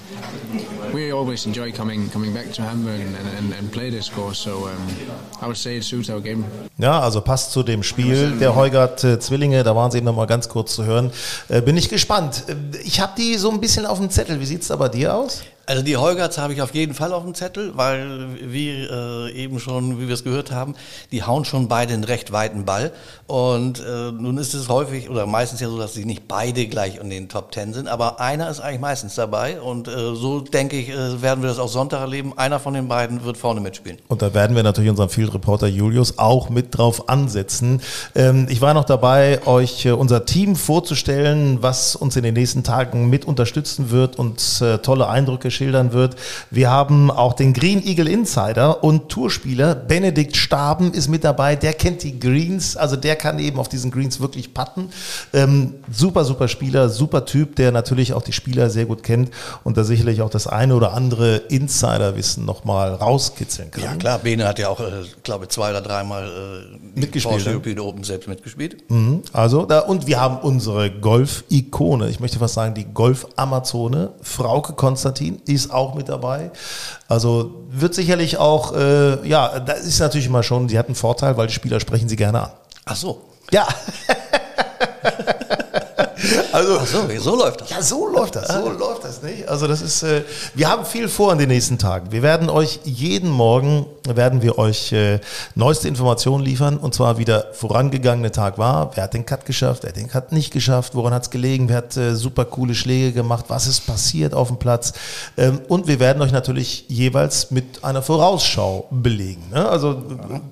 we 0.92 1.12
always 1.12 1.46
enjoy 1.46 1.72
coming 1.72 2.10
coming 2.10 2.32
back 2.32 2.52
to 2.52 2.62
Hamburg 2.62 3.00
and, 3.00 3.16
and, 3.38 3.52
and 3.52 3.72
play 3.72 3.90
this 3.90 4.10
course. 4.10 4.38
So 4.38 4.66
um, 4.66 4.86
I 5.40 5.46
would 5.46 5.56
say 5.56 5.76
it 5.76 5.84
suits 5.84 6.10
our 6.10 6.20
game. 6.20 6.44
Ja, 6.78 7.00
also 7.00 7.20
passt 7.20 7.52
zu 7.52 7.62
dem 7.62 7.82
Spiel 7.82 8.38
der 8.38 8.54
Heugart 8.54 9.00
Zwillinge. 9.00 9.62
Da 9.62 9.74
waren 9.74 9.90
sie 9.90 9.98
eben 9.98 10.06
noch 10.06 10.16
mal 10.16 10.26
ganz 10.26 10.48
kurz 10.48 10.74
zu 10.74 10.84
hören. 10.84 11.10
Äh, 11.48 11.60
bin 11.60 11.76
ich 11.76 11.88
gespannt. 11.88 12.44
Äh, 12.48 12.54
ich 12.84 13.00
habe 13.00 13.12
die 13.16 13.36
so 13.36 13.50
ein 13.50 13.60
bisschen 13.60 13.86
auf 13.86 13.98
dem 13.98 14.10
Zettel. 14.10 14.40
Wie 14.40 14.46
sieht 14.46 14.62
es 14.62 14.68
da 14.68 14.76
bei 14.76 14.88
dir 14.88 15.14
aus? 15.14 15.42
Also 15.64 15.82
die 15.82 15.96
Heugerts 15.96 16.38
habe 16.38 16.52
ich 16.52 16.60
auf 16.60 16.74
jeden 16.74 16.92
Fall 16.92 17.12
auf 17.12 17.22
dem 17.22 17.34
Zettel, 17.34 17.76
weil 17.76 18.28
wie 18.42 18.70
äh, 18.70 19.30
eben 19.30 19.60
schon, 19.60 20.00
wie 20.00 20.08
wir 20.08 20.14
es 20.14 20.24
gehört 20.24 20.50
haben, 20.50 20.74
die 21.12 21.22
hauen 21.22 21.44
schon 21.44 21.68
beide 21.68 21.94
einen 21.94 22.02
recht 22.02 22.32
weiten 22.32 22.64
Ball. 22.64 22.90
Und 23.28 23.78
äh, 23.78 24.10
nun 24.10 24.38
ist 24.38 24.54
es 24.54 24.68
häufig 24.68 25.08
oder 25.08 25.24
meistens 25.26 25.60
ja 25.60 25.68
so, 25.68 25.78
dass 25.78 25.94
sie 25.94 26.04
nicht 26.04 26.26
beide 26.26 26.66
gleich 26.66 26.96
in 26.96 27.10
den 27.10 27.28
Top 27.28 27.52
Ten 27.52 27.72
sind, 27.72 27.86
aber 27.86 28.18
einer 28.18 28.50
ist 28.50 28.58
eigentlich 28.58 28.80
meistens 28.80 29.14
dabei. 29.14 29.60
Und 29.60 29.86
äh, 29.86 30.14
so 30.16 30.40
denke 30.40 30.76
ich, 30.76 30.88
äh, 30.88 31.22
werden 31.22 31.42
wir 31.42 31.48
das 31.48 31.60
auch 31.60 31.68
Sonntag 31.68 32.00
erleben. 32.00 32.36
Einer 32.36 32.58
von 32.58 32.74
den 32.74 32.88
beiden 32.88 33.24
wird 33.24 33.36
vorne 33.36 33.60
mitspielen. 33.60 33.98
Und 34.08 34.20
da 34.20 34.34
werden 34.34 34.56
wir 34.56 34.64
natürlich 34.64 34.90
unseren 34.90 35.10
Field 35.10 35.32
Reporter 35.32 35.68
Julius 35.68 36.18
auch 36.18 36.50
mit 36.50 36.76
drauf 36.76 37.08
ansetzen. 37.08 37.80
Ähm, 38.16 38.48
ich 38.50 38.60
war 38.60 38.74
noch 38.74 38.84
dabei, 38.84 39.46
euch 39.46 39.86
äh, 39.86 39.92
unser 39.92 40.24
Team 40.24 40.56
vorzustellen, 40.56 41.62
was 41.62 41.94
uns 41.94 42.16
in 42.16 42.24
den 42.24 42.34
nächsten 42.34 42.64
Tagen 42.64 43.08
mit 43.08 43.24
unterstützen 43.24 43.92
wird 43.92 44.18
und 44.18 44.60
äh, 44.60 44.78
tolle 44.78 45.08
Eindrücke 45.08 45.51
schildern 45.52 45.92
wird. 45.92 46.16
Wir 46.50 46.70
haben 46.70 47.10
auch 47.10 47.34
den 47.34 47.52
Green 47.52 47.84
Eagle 47.86 48.08
Insider 48.08 48.82
und 48.82 49.08
Tourspieler 49.08 49.74
Benedikt 49.74 50.36
Staben 50.36 50.92
ist 50.92 51.08
mit 51.08 51.24
dabei. 51.24 51.56
Der 51.56 51.72
kennt 51.72 52.02
die 52.02 52.18
Greens, 52.18 52.76
also 52.76 52.96
der 52.96 53.16
kann 53.16 53.38
eben 53.38 53.58
auf 53.58 53.68
diesen 53.68 53.90
Greens 53.90 54.20
wirklich 54.20 54.54
patten. 54.54 54.88
Ähm, 55.32 55.74
super, 55.92 56.24
super 56.24 56.48
Spieler, 56.48 56.88
super 56.88 57.24
Typ, 57.24 57.56
der 57.56 57.72
natürlich 57.72 58.12
auch 58.14 58.22
die 58.22 58.32
Spieler 58.32 58.70
sehr 58.70 58.86
gut 58.86 59.02
kennt 59.02 59.30
und 59.64 59.76
da 59.76 59.84
sicherlich 59.84 60.22
auch 60.22 60.30
das 60.30 60.46
eine 60.46 60.74
oder 60.74 60.94
andere 60.94 61.36
Insiderwissen 61.36 62.44
nochmal 62.44 62.94
rauskitzeln 62.94 63.70
kann. 63.70 63.84
Ja 63.84 63.94
klar, 63.94 64.18
Bene 64.18 64.46
hat 64.46 64.58
ja 64.58 64.68
auch, 64.68 64.80
äh, 64.80 65.02
glaube 65.22 65.48
zwei 65.48 65.70
oder 65.70 65.80
dreimal 65.80 66.24
äh, 66.24 66.98
mitgespielt. 66.98 67.34
Porsche? 67.34 67.50
European 67.50 67.78
Open 67.78 68.04
selbst 68.04 68.28
mitgespielt. 68.28 68.90
Mhm. 68.90 69.22
Also 69.32 69.66
da 69.66 69.80
und 69.80 70.06
wir 70.06 70.20
haben 70.20 70.38
unsere 70.38 70.90
Golf-Ikone, 70.90 72.08
ich 72.08 72.20
möchte 72.20 72.38
fast 72.38 72.54
sagen 72.54 72.74
die 72.74 72.84
Golf-Amazone, 72.84 74.12
Frauke 74.22 74.72
Konstantin 74.74 75.41
ist 75.48 75.72
auch 75.72 75.94
mit 75.94 76.08
dabei. 76.08 76.50
Also 77.08 77.64
wird 77.70 77.94
sicherlich 77.94 78.36
auch, 78.36 78.74
äh, 78.74 79.28
ja, 79.28 79.60
da 79.60 79.72
ist 79.72 80.00
natürlich 80.00 80.26
immer 80.26 80.42
schon, 80.42 80.68
sie 80.68 80.78
hat 80.78 80.86
einen 80.86 80.94
Vorteil, 80.94 81.36
weil 81.36 81.46
die 81.46 81.54
Spieler 81.54 81.80
sprechen 81.80 82.08
sie 82.08 82.16
gerne 82.16 82.42
an. 82.42 82.50
Ach 82.84 82.96
so. 82.96 83.22
Ja. 83.50 83.66
Also, 86.52 86.78
Ach 86.78 86.86
so, 86.86 87.08
so 87.18 87.36
läuft 87.36 87.60
das. 87.62 87.70
Ja, 87.70 87.82
so 87.82 88.08
läuft 88.08 88.36
das. 88.36 88.48
So 88.48 88.70
läuft 88.70 89.04
das 89.04 89.22
nicht. 89.22 89.48
Also 89.48 89.66
das 89.66 89.80
ist, 89.80 90.02
äh, 90.02 90.22
wir 90.54 90.68
haben 90.68 90.84
viel 90.84 91.08
vor 91.08 91.32
in 91.32 91.38
den 91.38 91.48
nächsten 91.48 91.78
Tagen. 91.78 92.12
Wir 92.12 92.22
werden 92.22 92.50
euch 92.50 92.80
jeden 92.84 93.30
Morgen 93.30 93.86
werden 94.08 94.42
wir 94.42 94.58
euch 94.58 94.92
äh, 94.92 95.20
neueste 95.54 95.88
Informationen 95.88 96.44
liefern 96.44 96.78
und 96.78 96.94
zwar 96.94 97.18
wie 97.18 97.24
der 97.24 97.48
vorangegangene 97.52 98.30
Tag 98.30 98.58
war. 98.58 98.90
Wer 98.94 99.04
hat 99.04 99.14
den 99.14 99.26
Cut 99.26 99.46
geschafft? 99.46 99.82
Wer 99.82 99.90
hat 99.90 99.96
den 99.96 100.08
Cut 100.08 100.32
nicht 100.32 100.52
geschafft? 100.52 100.94
Woran 100.94 101.14
hat 101.14 101.22
es 101.24 101.30
gelegen? 101.30 101.68
Wer 101.68 101.76
hat 101.76 101.96
äh, 101.96 102.14
super 102.14 102.44
coole 102.44 102.74
Schläge 102.74 103.12
gemacht? 103.12 103.46
Was 103.48 103.66
ist 103.66 103.86
passiert 103.86 104.34
auf 104.34 104.48
dem 104.48 104.58
Platz? 104.58 104.92
Ähm, 105.36 105.60
und 105.68 105.86
wir 105.86 106.00
werden 106.00 106.22
euch 106.22 106.32
natürlich 106.32 106.84
jeweils 106.88 107.50
mit 107.50 107.84
einer 107.84 108.02
Vorausschau 108.02 108.88
belegen. 108.90 109.44
Ne? 109.50 109.68
Also 109.68 110.02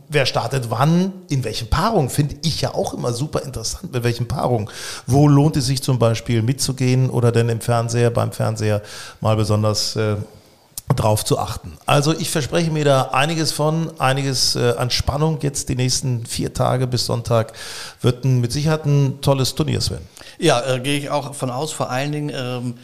wer 0.08 0.26
startet 0.26 0.70
wann? 0.70 1.12
In 1.29 1.44
welchen 1.44 1.69
Paarungen? 1.69 2.11
Finde 2.11 2.37
ich 2.43 2.61
ja 2.61 2.75
auch 2.75 2.94
immer 2.94 3.12
super 3.12 3.43
interessant. 3.43 3.93
Mit 3.93 4.05
welchen 4.05 4.29
Paarungen? 4.29 4.69
Wo 5.06 5.29
lohnt 5.29 5.56
es 5.56 5.67
sich 5.67 5.82
zum 5.90 5.98
Beispiel 5.98 6.40
mitzugehen 6.42 7.10
oder 7.10 7.32
denn 7.32 7.48
im 7.48 7.60
Fernseher, 7.60 8.10
beim 8.10 8.31
Fernseher 8.31 8.81
mal 9.20 9.34
besonders 9.34 9.96
äh, 9.96 10.14
drauf 10.94 11.25
zu 11.25 11.37
achten. 11.37 11.72
Also 11.84 12.12
ich 12.12 12.31
verspreche 12.31 12.70
mir 12.70 12.84
da 12.84 13.02
einiges 13.10 13.50
von, 13.50 13.90
einiges 13.98 14.54
äh, 14.54 14.75
an 14.78 14.92
Spannung 14.92 15.40
jetzt 15.42 15.69
die 15.69 15.75
nächsten 15.75 16.26
vier 16.26 16.54
Tage 16.54 16.87
bis 16.87 17.06
Sonntag 17.06 17.54
wird 18.02 18.25
ein, 18.25 18.40
mit 18.40 18.52
Sicherheit 18.52 18.87
ein 18.87 19.20
tolles 19.20 19.56
Turnier, 19.56 19.81
Sven. 19.81 19.98
Ja, 20.38 20.60
äh, 20.60 20.78
gehe 20.78 20.96
ich 20.96 21.10
auch 21.10 21.34
von 21.34 21.50
aus, 21.50 21.72
vor 21.72 21.90
allen 21.90 22.12
Dingen 22.12 22.32
ähm, 22.32 22.75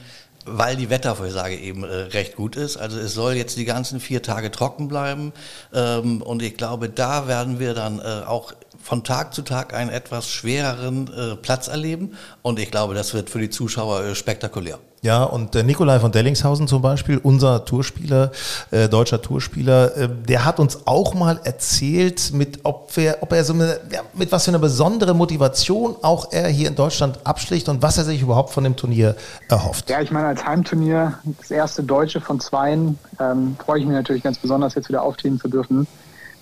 weil 0.46 0.76
die 0.76 0.90
Wettervorhersage 0.90 1.56
eben 1.56 1.84
äh, 1.84 1.94
recht 1.94 2.36
gut 2.36 2.56
ist. 2.56 2.76
Also 2.76 2.98
es 2.98 3.14
soll 3.14 3.34
jetzt 3.34 3.56
die 3.56 3.64
ganzen 3.64 4.00
vier 4.00 4.22
Tage 4.22 4.50
trocken 4.50 4.88
bleiben 4.88 5.32
ähm, 5.72 6.22
und 6.22 6.42
ich 6.42 6.56
glaube, 6.56 6.88
da 6.88 7.28
werden 7.28 7.58
wir 7.58 7.74
dann 7.74 8.00
äh, 8.00 8.24
auch 8.26 8.52
von 8.86 9.02
Tag 9.02 9.34
zu 9.34 9.42
Tag 9.42 9.74
einen 9.74 9.90
etwas 9.90 10.28
schwereren 10.28 11.10
äh, 11.12 11.34
Platz 11.34 11.66
erleben 11.66 12.16
und 12.42 12.60
ich 12.60 12.70
glaube, 12.70 12.94
das 12.94 13.14
wird 13.14 13.30
für 13.30 13.40
die 13.40 13.50
Zuschauer 13.50 14.04
äh, 14.04 14.14
spektakulär. 14.14 14.78
Ja, 15.02 15.24
und 15.24 15.54
der 15.54 15.64
Nikolai 15.64 15.98
von 15.98 16.12
Dellingshausen 16.12 16.68
zum 16.68 16.82
Beispiel, 16.82 17.18
unser 17.18 17.64
Tourspieler, 17.64 18.30
äh, 18.70 18.88
deutscher 18.88 19.20
Tourspieler, 19.20 19.96
äh, 19.96 20.08
der 20.08 20.44
hat 20.44 20.60
uns 20.60 20.86
auch 20.86 21.14
mal 21.14 21.40
erzählt, 21.42 22.32
mit, 22.32 22.60
ob, 22.62 22.96
wir, 22.96 23.18
ob 23.22 23.32
er 23.32 23.42
so 23.42 23.54
eine, 23.54 23.80
ja, 23.92 24.02
mit 24.14 24.30
was 24.30 24.44
für 24.44 24.52
eine 24.52 24.60
besondere 24.60 25.14
Motivation 25.14 25.96
auch 26.02 26.30
er 26.30 26.48
hier 26.48 26.68
in 26.68 26.76
Deutschland 26.76 27.18
abschlicht 27.24 27.68
und 27.68 27.82
was 27.82 27.98
er 27.98 28.04
sich 28.04 28.22
überhaupt 28.22 28.50
von 28.50 28.62
dem 28.62 28.76
Turnier 28.76 29.16
erhofft. 29.48 29.90
Ja, 29.90 30.00
ich 30.00 30.12
meine, 30.12 30.28
als 30.28 30.44
Heimturnier, 30.44 31.18
das 31.40 31.50
erste 31.50 31.82
Deutsche 31.82 32.20
von 32.20 32.38
zweien, 32.38 32.98
ähm, 33.18 33.56
freue 33.64 33.80
ich 33.80 33.86
mich 33.86 33.94
natürlich 33.94 34.22
ganz 34.22 34.38
besonders, 34.38 34.76
jetzt 34.76 34.88
wieder 34.88 35.02
auftreten 35.02 35.40
zu 35.40 35.48
dürfen. 35.48 35.88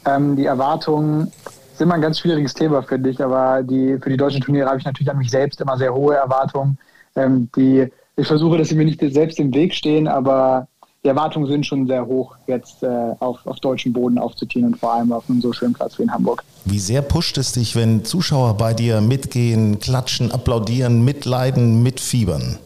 Ähm, 0.07 0.37
die 0.37 0.45
Erwartungen 0.45 1.33
ist 1.75 1.81
immer 1.81 1.95
ein 1.95 2.01
ganz 2.01 2.21
schwieriges 2.21 2.55
Thema, 2.55 2.83
finde 2.83 3.11
ich, 3.11 3.21
aber 3.21 3.63
die, 3.63 3.99
für 4.01 4.09
die 4.09 4.17
deutschen 4.17 4.41
Turniere 4.41 4.69
habe 4.69 4.79
ich 4.79 4.85
natürlich 4.85 5.11
an 5.11 5.19
mich 5.19 5.31
selbst 5.31 5.61
immer 5.61 5.77
sehr 5.77 5.93
hohe 5.93 6.15
Erwartungen. 6.15 6.79
Ähm, 7.17 7.49
die, 7.57 7.91
ich 8.17 8.27
versuche, 8.27 8.59
dass 8.59 8.69
sie 8.69 8.77
mir 8.77 8.85
nicht 8.85 9.01
selbst 9.13 9.41
im 9.41 9.53
Weg 9.53 9.75
stehen, 9.75 10.07
aber 10.07 10.69
die 11.03 11.09
Erwartungen 11.09 11.47
sind 11.49 11.67
schon 11.67 11.87
sehr 11.87 12.07
hoch, 12.07 12.37
jetzt 12.47 12.83
äh, 12.83 12.87
auf, 13.19 13.45
auf 13.45 13.59
deutschen 13.59 13.93
Boden 13.93 14.19
aufzuziehen 14.19 14.65
und 14.65 14.79
vor 14.79 14.95
allem 14.95 15.13
auf 15.13 15.29
einem 15.29 15.41
so 15.41 15.53
schönen 15.53 15.75
Platz 15.75 15.99
wie 15.99 16.05
in 16.05 16.13
Hamburg. 16.13 16.45
Wie 16.65 16.79
sehr 16.79 17.03
pusht 17.03 17.37
es 17.39 17.53
dich, 17.53 17.75
wenn 17.75 18.05
Zuschauer 18.05 18.57
bei 18.57 18.73
dir 18.73 19.01
mitgehen, 19.01 19.81
klatschen, 19.81 20.31
applaudieren, 20.31 21.05
mitleiden, 21.05 21.83
mitfiebern? 21.83 22.59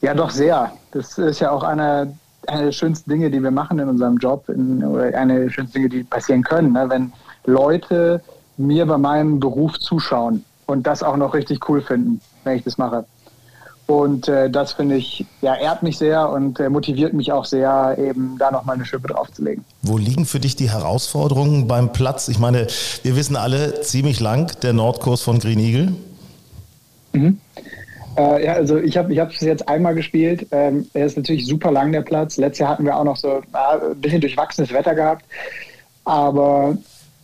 Ja, 0.00 0.14
doch 0.14 0.30
sehr. 0.30 0.72
Das 0.92 1.18
ist 1.18 1.40
ja 1.40 1.50
auch 1.50 1.64
eine, 1.64 2.16
eine 2.46 2.64
der 2.66 2.72
schönsten 2.72 3.10
Dinge, 3.10 3.30
die 3.30 3.42
wir 3.42 3.50
machen 3.50 3.78
in 3.80 3.88
unserem 3.88 4.16
Job, 4.16 4.48
in, 4.48 4.82
oder 4.84 5.16
eine 5.18 5.40
der 5.40 5.50
schönsten 5.50 5.74
Dinge, 5.74 5.88
die 5.88 6.04
passieren 6.04 6.42
können. 6.42 6.72
Ne? 6.72 6.88
Wenn 6.88 7.12
Leute 7.44 8.22
mir 8.56 8.86
bei 8.86 8.98
meinem 8.98 9.40
Beruf 9.40 9.78
zuschauen 9.78 10.44
und 10.66 10.86
das 10.86 11.02
auch 11.02 11.16
noch 11.16 11.34
richtig 11.34 11.68
cool 11.68 11.82
finden, 11.82 12.20
wenn 12.44 12.56
ich 12.56 12.64
das 12.64 12.78
mache. 12.78 13.04
Und 13.86 14.28
äh, 14.28 14.48
das 14.48 14.72
finde 14.72 14.96
ich, 14.96 15.26
ja, 15.40 15.54
ehrt 15.54 15.82
mich 15.82 15.98
sehr 15.98 16.30
und 16.30 16.60
äh, 16.60 16.70
motiviert 16.70 17.12
mich 17.12 17.32
auch 17.32 17.44
sehr, 17.44 17.96
eben 17.98 18.36
da 18.38 18.50
nochmal 18.50 18.76
eine 18.76 18.86
Schippe 18.86 19.08
draufzulegen. 19.08 19.64
Wo 19.82 19.98
liegen 19.98 20.24
für 20.24 20.38
dich 20.38 20.56
die 20.56 20.70
Herausforderungen 20.70 21.66
beim 21.66 21.92
Platz? 21.92 22.28
Ich 22.28 22.38
meine, 22.38 22.68
wir 23.02 23.16
wissen 23.16 23.36
alle 23.36 23.80
ziemlich 23.80 24.20
lang, 24.20 24.52
der 24.62 24.72
Nordkurs 24.72 25.22
von 25.22 25.40
Green 25.40 25.58
Eagle. 25.58 25.92
Mhm. 27.12 27.38
Äh, 28.16 28.44
ja, 28.44 28.52
also 28.54 28.78
ich 28.78 28.96
habe 28.96 29.12
ich 29.12 29.18
es 29.18 29.40
jetzt 29.40 29.68
einmal 29.68 29.94
gespielt. 29.94 30.46
Ähm, 30.52 30.86
er 30.94 31.06
ist 31.06 31.16
natürlich 31.16 31.46
super 31.46 31.70
lang, 31.70 31.92
der 31.92 32.02
Platz. 32.02 32.36
Letztes 32.36 32.60
Jahr 32.60 32.70
hatten 32.70 32.84
wir 32.84 32.96
auch 32.96 33.04
noch 33.04 33.16
so 33.16 33.42
ein 33.52 34.00
bisschen 34.00 34.20
durchwachsenes 34.20 34.72
Wetter 34.72 34.94
gehabt. 34.94 35.24
Aber 36.04 36.76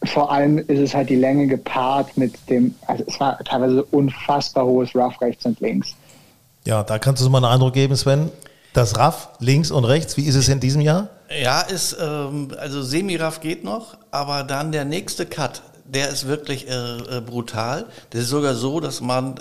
vor 0.04 0.30
allem 0.30 0.58
ist 0.58 0.78
es 0.78 0.94
halt 0.94 1.10
die 1.10 1.16
Länge 1.16 1.46
gepaart 1.46 2.16
mit 2.16 2.34
dem, 2.48 2.74
also 2.86 3.04
es 3.06 3.18
war 3.18 3.38
teilweise 3.44 3.82
unfassbar 3.84 4.64
hohes 4.64 4.94
Rough 4.94 5.20
rechts 5.20 5.44
und 5.44 5.60
links. 5.60 5.94
Ja, 6.64 6.82
da 6.82 6.98
kannst 6.98 7.20
du 7.20 7.26
uns 7.26 7.32
mal 7.32 7.38
einen 7.38 7.52
Eindruck 7.52 7.72
geben, 7.74 7.96
Sven. 7.96 8.30
Das 8.74 8.98
Rough 8.98 9.28
links 9.40 9.70
und 9.70 9.84
rechts, 9.84 10.16
wie 10.16 10.24
ist 10.24 10.34
es 10.34 10.48
in 10.48 10.60
diesem 10.60 10.82
Jahr? 10.82 11.08
Ja, 11.42 11.62
ist, 11.62 11.96
ähm, 12.00 12.48
also 12.58 12.82
Semiraff 12.82 13.40
geht 13.40 13.64
noch, 13.64 13.96
aber 14.10 14.44
dann 14.44 14.72
der 14.72 14.84
nächste 14.84 15.26
Cut, 15.26 15.62
der 15.84 16.10
ist 16.10 16.26
wirklich 16.26 16.68
äh, 16.68 16.72
äh, 16.72 17.20
brutal. 17.20 17.86
Das 18.10 18.22
ist 18.22 18.28
sogar 18.28 18.54
so, 18.54 18.80
dass 18.80 19.00
man 19.00 19.40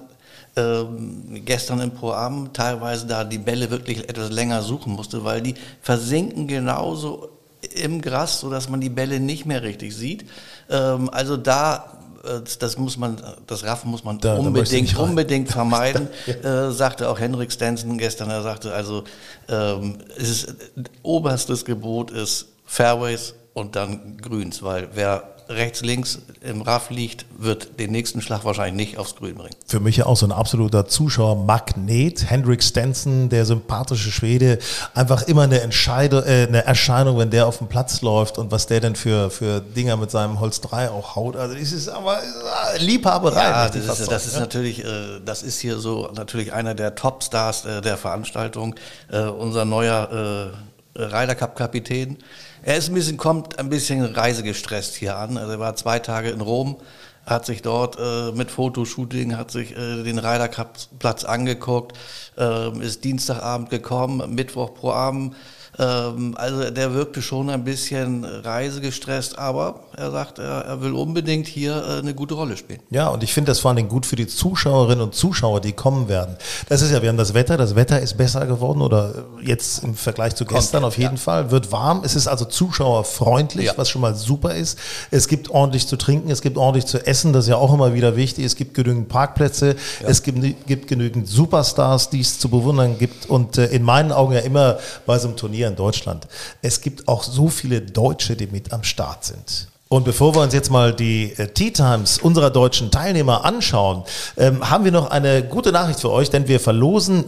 ähm, 0.55 1.41
gestern 1.45 1.81
im 1.81 1.91
Pro-Am 1.91 2.51
teilweise 2.51 3.05
da 3.05 3.23
die 3.23 3.37
Bälle 3.37 3.69
wirklich 3.69 4.09
etwas 4.09 4.31
länger 4.31 4.61
suchen 4.63 4.93
musste, 4.93 5.23
weil 5.23 5.41
die 5.41 5.55
versinken 5.81 6.47
genauso 6.47 7.29
im 7.77 8.01
Gras, 8.01 8.39
sodass 8.39 8.69
man 8.69 8.81
die 8.81 8.89
Bälle 8.89 9.19
nicht 9.19 9.45
mehr 9.45 9.63
richtig 9.63 9.95
sieht. 9.95 10.25
Ähm, 10.69 11.09
also 11.11 11.37
da 11.37 11.85
äh, 12.23 12.41
das 12.59 12.77
muss 12.77 12.97
man, 12.97 13.17
das 13.47 13.63
Raffen 13.63 13.89
muss 13.91 14.03
man 14.03 14.19
Da- 14.19 14.33
da 14.35 14.39
unbedingt, 14.39 14.97
rein. 14.97 15.09
unbedingt 15.09 15.49
vermeiden, 15.51 16.07
äh, 16.43 16.71
sagte 16.71 17.09
auch 17.09 17.19
Henrik 17.19 17.51
Stenson 17.51 17.97
gestern. 17.97 18.29
Er 18.29 18.41
sagte 18.43 18.73
also, 18.73 19.03
ähm, 19.47 19.99
es 20.17 20.29
ist, 20.29 20.55
oberstes 21.03 21.63
Gebot 21.65 22.11
ist 22.11 22.47
Fairways 22.65 23.33
und 23.53 23.75
dann 23.75 24.17
Grüns, 24.17 24.61
weil 24.61 24.89
wer 24.93 25.23
rechts, 25.49 25.81
links 25.81 26.19
im 26.41 26.61
Raff 26.61 26.89
liegt, 26.89 27.25
wird 27.37 27.79
den 27.79 27.91
nächsten 27.91 28.21
Schlag 28.21 28.45
wahrscheinlich 28.45 28.89
nicht 28.89 28.97
aufs 28.97 29.15
Grün 29.15 29.35
bringen. 29.35 29.55
Für 29.65 29.79
mich 29.79 29.97
ja 29.97 30.05
auch 30.05 30.17
so 30.17 30.25
ein 30.25 30.31
absoluter 30.31 30.87
Zuschauermagnet. 30.87 32.29
Hendrik 32.29 32.63
Stenson, 32.63 33.29
der 33.29 33.45
sympathische 33.45 34.11
Schwede, 34.11 34.59
einfach 34.93 35.23
immer 35.23 35.43
eine, 35.43 35.61
Entscheidung, 35.61 36.23
äh, 36.23 36.45
eine 36.47 36.65
Erscheinung, 36.65 37.17
wenn 37.17 37.29
der 37.29 37.47
auf 37.47 37.59
dem 37.59 37.67
Platz 37.67 38.01
läuft 38.01 38.37
und 38.37 38.51
was 38.51 38.67
der 38.67 38.81
denn 38.81 38.95
für, 38.95 39.29
für 39.29 39.61
Dinger 39.61 39.97
mit 39.97 40.11
seinem 40.11 40.39
Holz 40.39 40.61
3 40.61 40.89
auch 40.89 41.15
haut. 41.15 41.35
Also 41.35 41.55
das 41.55 41.71
ist 41.71 41.89
aber 41.89 42.19
äh, 42.19 42.83
Liebhaberei. 42.83 43.43
Ja, 43.43 43.69
das 43.69 43.99
ist, 43.99 44.11
das 44.11 44.27
ist 44.27 44.39
natürlich, 44.39 44.83
äh, 44.83 45.19
das 45.23 45.43
ist 45.43 45.59
hier 45.59 45.77
so 45.77 46.09
natürlich 46.13 46.53
einer 46.53 46.75
der 46.75 46.95
Topstars 46.95 47.65
äh, 47.65 47.81
der 47.81 47.97
Veranstaltung, 47.97 48.75
äh, 49.11 49.21
unser 49.21 49.65
neuer 49.65 50.53
äh, 50.95 51.01
Ryder 51.01 51.35
Cup 51.35 51.55
Kapitän. 51.55 52.17
Er 52.63 52.77
ist 52.77 52.89
ein 52.89 52.95
bisschen, 52.95 53.17
kommt 53.17 53.59
ein 53.59 53.69
bisschen 53.69 54.03
reisegestresst 54.03 54.95
hier 54.95 55.17
an. 55.17 55.37
Also 55.37 55.53
er 55.53 55.59
war 55.59 55.75
zwei 55.75 55.99
Tage 55.99 56.29
in 56.29 56.41
Rom, 56.41 56.77
hat 57.25 57.45
sich 57.45 57.61
dort 57.61 57.97
äh, 57.99 58.31
mit 58.31 58.51
Fotoshooting, 58.51 59.37
hat 59.37 59.51
sich 59.51 59.71
äh, 59.71 60.03
den 60.03 60.17
Ryder 60.17 60.47
Cup 60.47 60.77
Platz 60.99 61.23
angeguckt, 61.23 61.97
ähm, 62.37 62.81
ist 62.81 63.03
Dienstagabend 63.03 63.69
gekommen, 63.69 64.33
Mittwoch 64.33 64.73
pro 64.73 64.91
Abend. 64.91 65.35
Ähm, 65.79 66.33
also 66.37 66.69
der 66.71 66.93
wirkte 66.93 67.21
schon 67.21 67.49
ein 67.49 67.63
bisschen 67.63 68.25
reisegestresst, 68.25 69.37
aber 69.37 69.81
er 69.95 70.11
sagt, 70.11 70.39
er, 70.39 70.81
will 70.81 70.93
unbedingt 70.93 71.47
hier 71.47 71.75
äh, 71.75 71.99
eine 71.99 72.13
gute 72.13 72.33
Rolle 72.33 72.57
spielen. 72.57 72.79
Ja, 72.89 73.09
und 73.09 73.23
ich 73.23 73.33
finde 73.33 73.51
das 73.51 73.59
vor 73.59 73.69
allen 73.69 73.75
Dingen 73.77 73.89
gut 73.89 74.05
für 74.05 74.15
die 74.15 74.27
Zuschauerinnen 74.27 75.01
und 75.01 75.13
Zuschauer, 75.15 75.61
die 75.61 75.73
kommen 75.73 76.07
werden. 76.09 76.35
Das 76.69 76.81
ist 76.81 76.91
ja, 76.91 77.01
wir 77.01 77.09
haben 77.09 77.17
das 77.17 77.33
Wetter, 77.33 77.57
das 77.57 77.75
Wetter 77.75 77.99
ist 77.99 78.17
besser 78.17 78.45
geworden 78.47 78.81
oder 78.81 79.25
jetzt 79.43 79.83
im 79.83 79.95
Vergleich 79.95 80.35
zu 80.35 80.45
gestern 80.45 80.83
auf 80.83 80.97
jeden 80.97 81.17
Fall, 81.17 81.51
wird 81.51 81.71
warm. 81.71 82.01
Es 82.03 82.15
ist 82.15 82.27
also 82.27 82.45
zuschauerfreundlich, 82.45 83.67
Ja. 83.67 83.73
was 83.75 83.89
schon 83.89 84.01
mal 84.01 84.15
super 84.15 84.55
ist. 84.55 84.79
Es 85.11 85.27
gibt 85.27 85.49
ordentlich 85.51 85.87
zu 85.87 85.95
trinken, 85.97 86.31
es 86.31 86.41
gibt 86.41 86.57
ordentlich 86.57 86.85
zu 86.85 87.05
essen, 87.05 87.33
das 87.33 87.45
ist 87.45 87.49
ja 87.49 87.57
auch 87.57 87.73
immer 87.73 87.93
wieder 87.93 88.15
wichtig. 88.15 88.45
Es 88.45 88.55
gibt 88.55 88.73
genügend 88.73 89.09
Parkplätze, 89.09 89.75
es 90.03 90.23
gibt, 90.23 90.67
gibt 90.67 90.87
genügend 90.87 91.27
Superstars, 91.27 92.09
die 92.09 92.21
es 92.21 92.39
zu 92.39 92.49
bewundern 92.49 92.97
gibt 92.97 93.29
und 93.29 93.57
äh, 93.57 93.67
in 93.67 93.83
meinen 93.83 94.11
Augen 94.11 94.33
ja 94.33 94.39
immer 94.39 94.79
bei 95.05 95.19
so 95.19 95.27
einem 95.27 95.37
Turnier 95.37 95.66
in 95.67 95.75
Deutschland. 95.75 96.27
Es 96.61 96.81
gibt 96.81 97.07
auch 97.07 97.23
so 97.23 97.49
viele 97.49 97.81
Deutsche, 97.81 98.35
die 98.35 98.47
mit 98.47 98.73
am 98.73 98.83
Start 98.83 99.25
sind. 99.25 99.67
Und 99.89 100.03
bevor 100.03 100.35
wir 100.35 100.41
uns 100.41 100.53
jetzt 100.53 100.69
mal 100.69 100.93
die 100.93 101.33
äh, 101.37 101.47
Tea 101.47 101.71
Times 101.71 102.17
unserer 102.17 102.49
deutschen 102.49 102.91
Teilnehmer 102.91 103.45
anschauen, 103.45 104.03
ähm, 104.35 104.69
haben 104.69 104.83
wir 104.83 104.91
noch 104.91 105.09
eine 105.09 105.43
gute 105.43 105.71
Nachricht 105.71 106.01
für 106.01 106.11
euch, 106.11 106.29
denn 106.29 106.47
wir 106.47 106.59
verlosen 106.59 107.23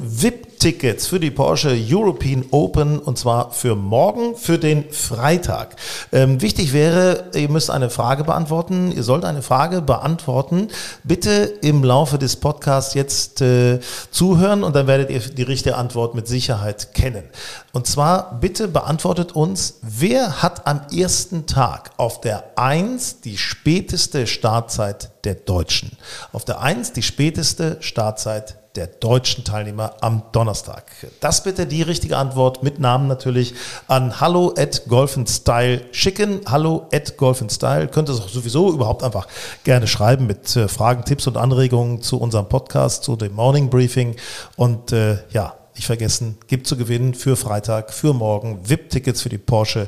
VIP-Tickets 0.60 1.08
für 1.08 1.20
die 1.20 1.32
Porsche 1.32 1.76
European 1.90 2.46
Open 2.52 3.00
und 3.00 3.18
zwar 3.18 3.52
für 3.52 3.76
morgen, 3.76 4.36
für 4.36 4.60
den 4.60 4.92
Freitag. 4.92 5.76
Ähm, 6.12 6.42
wichtig 6.42 6.74
wäre, 6.74 7.30
ihr 7.34 7.50
müsst 7.50 7.72
eine 7.72 7.90
Frage 7.90 8.24
beantworten. 8.24 8.92
Ihr 8.92 9.04
sollt 9.04 9.26
eine 9.26 9.42
Frage 9.42 9.82
beantworten. 9.82 10.68
Bitte 11.04 11.54
im 11.62 11.84
Laufe 11.84 12.18
des 12.18 12.36
Podcasts 12.36 12.94
jetzt 12.94 13.42
äh, 13.42 13.80
zuhören 14.12 14.64
und 14.64 14.76
dann 14.76 14.88
werdet 14.88 15.10
ihr 15.10 15.20
die 15.20 15.44
richtige 15.44 15.76
Antwort 15.76 16.14
mit 16.14 16.28
Sicherheit 16.28 16.94
kennen. 16.94 17.24
Und 17.72 17.88
zwar 17.88 18.40
bitte 18.40 18.68
beantwortet 18.68 19.32
uns, 19.32 19.80
wer 19.82 20.42
hat 20.42 20.68
am 20.68 20.82
ersten 20.94 21.46
Tag 21.46 21.92
auf 21.98 22.22
der 22.22 22.58
1 22.58 23.22
die 23.22 23.38
späteste 23.38 24.28
Startzeit 24.28 25.12
der 25.24 25.36
Deutschen? 25.36 25.92
Auf 26.34 26.46
der 26.46 26.62
1 26.62 26.94
die 26.94 27.04
späteste 27.04 27.78
Startzeit 27.80 28.59
der 28.76 28.88
deutschen 28.88 29.44
Teilnehmer 29.44 29.96
am 30.02 30.24
Donnerstag. 30.32 30.86
Das 31.20 31.44
bitte 31.44 31.66
die 31.66 31.82
richtige 31.82 32.18
Antwort 32.18 32.62
mit 32.62 32.80
Namen 32.80 33.08
natürlich 33.08 33.54
an 33.88 34.20
hallo 34.20 34.54
at 34.58 34.84
golfenstyle 34.88 35.82
schicken. 35.92 36.42
Hallo 36.46 36.88
at 36.94 37.18
golfenstyle. 37.18 37.88
Könnt 37.88 38.10
ihr 38.10 38.14
es 38.14 38.22
auch 38.22 38.30
sowieso 38.30 38.72
überhaupt 38.72 39.04
einfach 39.04 39.28
gerne 39.64 39.88
schreiben 39.88 40.28
mit 40.28 40.56
äh, 40.56 40.68
Fragen, 40.68 41.04
Tipps 41.04 41.26
und 41.28 41.38
Anregungen 41.38 42.02
zu 42.02 42.20
unserem 42.20 42.48
Podcast, 42.48 43.04
zu 43.04 43.16
dem 43.16 43.34
Morning 43.34 43.70
Briefing. 43.70 44.16
Und 44.56 44.92
äh, 44.92 45.18
ja, 45.32 45.56
nicht 45.76 45.88
vergessen, 45.88 46.38
gibt 46.48 46.68
zu 46.68 46.78
gewinnen 46.78 47.14
für 47.14 47.36
Freitag, 47.36 47.94
für 47.94 48.14
morgen 48.14 48.70
VIP-Tickets 48.70 49.22
für 49.22 49.30
die 49.30 49.38
Porsche 49.38 49.88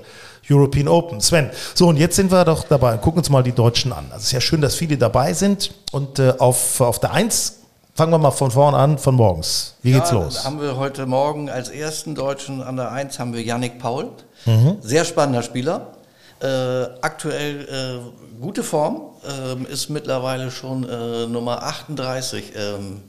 European 0.50 0.88
Open. 0.88 1.22
Sven, 1.22 1.52
so 1.76 1.88
und 1.88 1.98
jetzt 1.98 2.16
sind 2.16 2.32
wir 2.32 2.46
doch 2.46 2.64
dabei. 2.64 2.98
Gucken 2.98 3.20
uns 3.20 3.30
mal 3.30 3.44
die 3.44 3.52
Deutschen 3.52 3.94
an. 3.94 4.06
Also 4.06 4.18
es 4.18 4.24
ist 4.24 4.32
ja 4.32 4.42
schön, 4.42 4.62
dass 4.62 4.76
viele 4.76 4.98
dabei 4.98 5.34
sind. 5.34 5.72
Und 5.92 6.18
äh, 6.18 6.34
auf, 6.40 6.82
auf 6.82 7.00
der 7.00 7.12
1 7.12 7.61
fangen 8.02 8.14
wir 8.14 8.18
mal 8.18 8.32
von 8.32 8.50
vorn 8.50 8.74
an, 8.74 8.98
von 8.98 9.14
morgens. 9.14 9.76
Wie 9.84 9.92
geht's 9.92 10.10
Ja, 10.10 10.18
los? 10.18 10.44
Haben 10.44 10.60
wir 10.60 10.76
heute 10.76 11.06
Morgen 11.06 11.52
als 11.52 11.70
ersten 11.70 12.16
Deutschen 12.16 12.64
an 12.64 12.76
der 12.76 12.92
1 12.92 13.20
haben 13.20 13.32
wir 13.32 13.44
Yannick 13.44 13.78
Paul. 13.78 14.10
Mhm. 14.48 14.78
Sehr 14.82 15.06
spannender 15.06 15.44
Spieler. 15.44 15.90
Äh, 16.42 16.48
aktuell 17.02 17.62
äh, 17.62 18.42
gute 18.42 18.64
Form, 18.64 19.02
ähm, 19.54 19.68
ist 19.68 19.90
mittlerweile 19.90 20.50
schon 20.50 20.84
äh, 20.90 21.28
Nummer 21.28 21.62
38 21.62 22.54
ähm, 22.56 23.02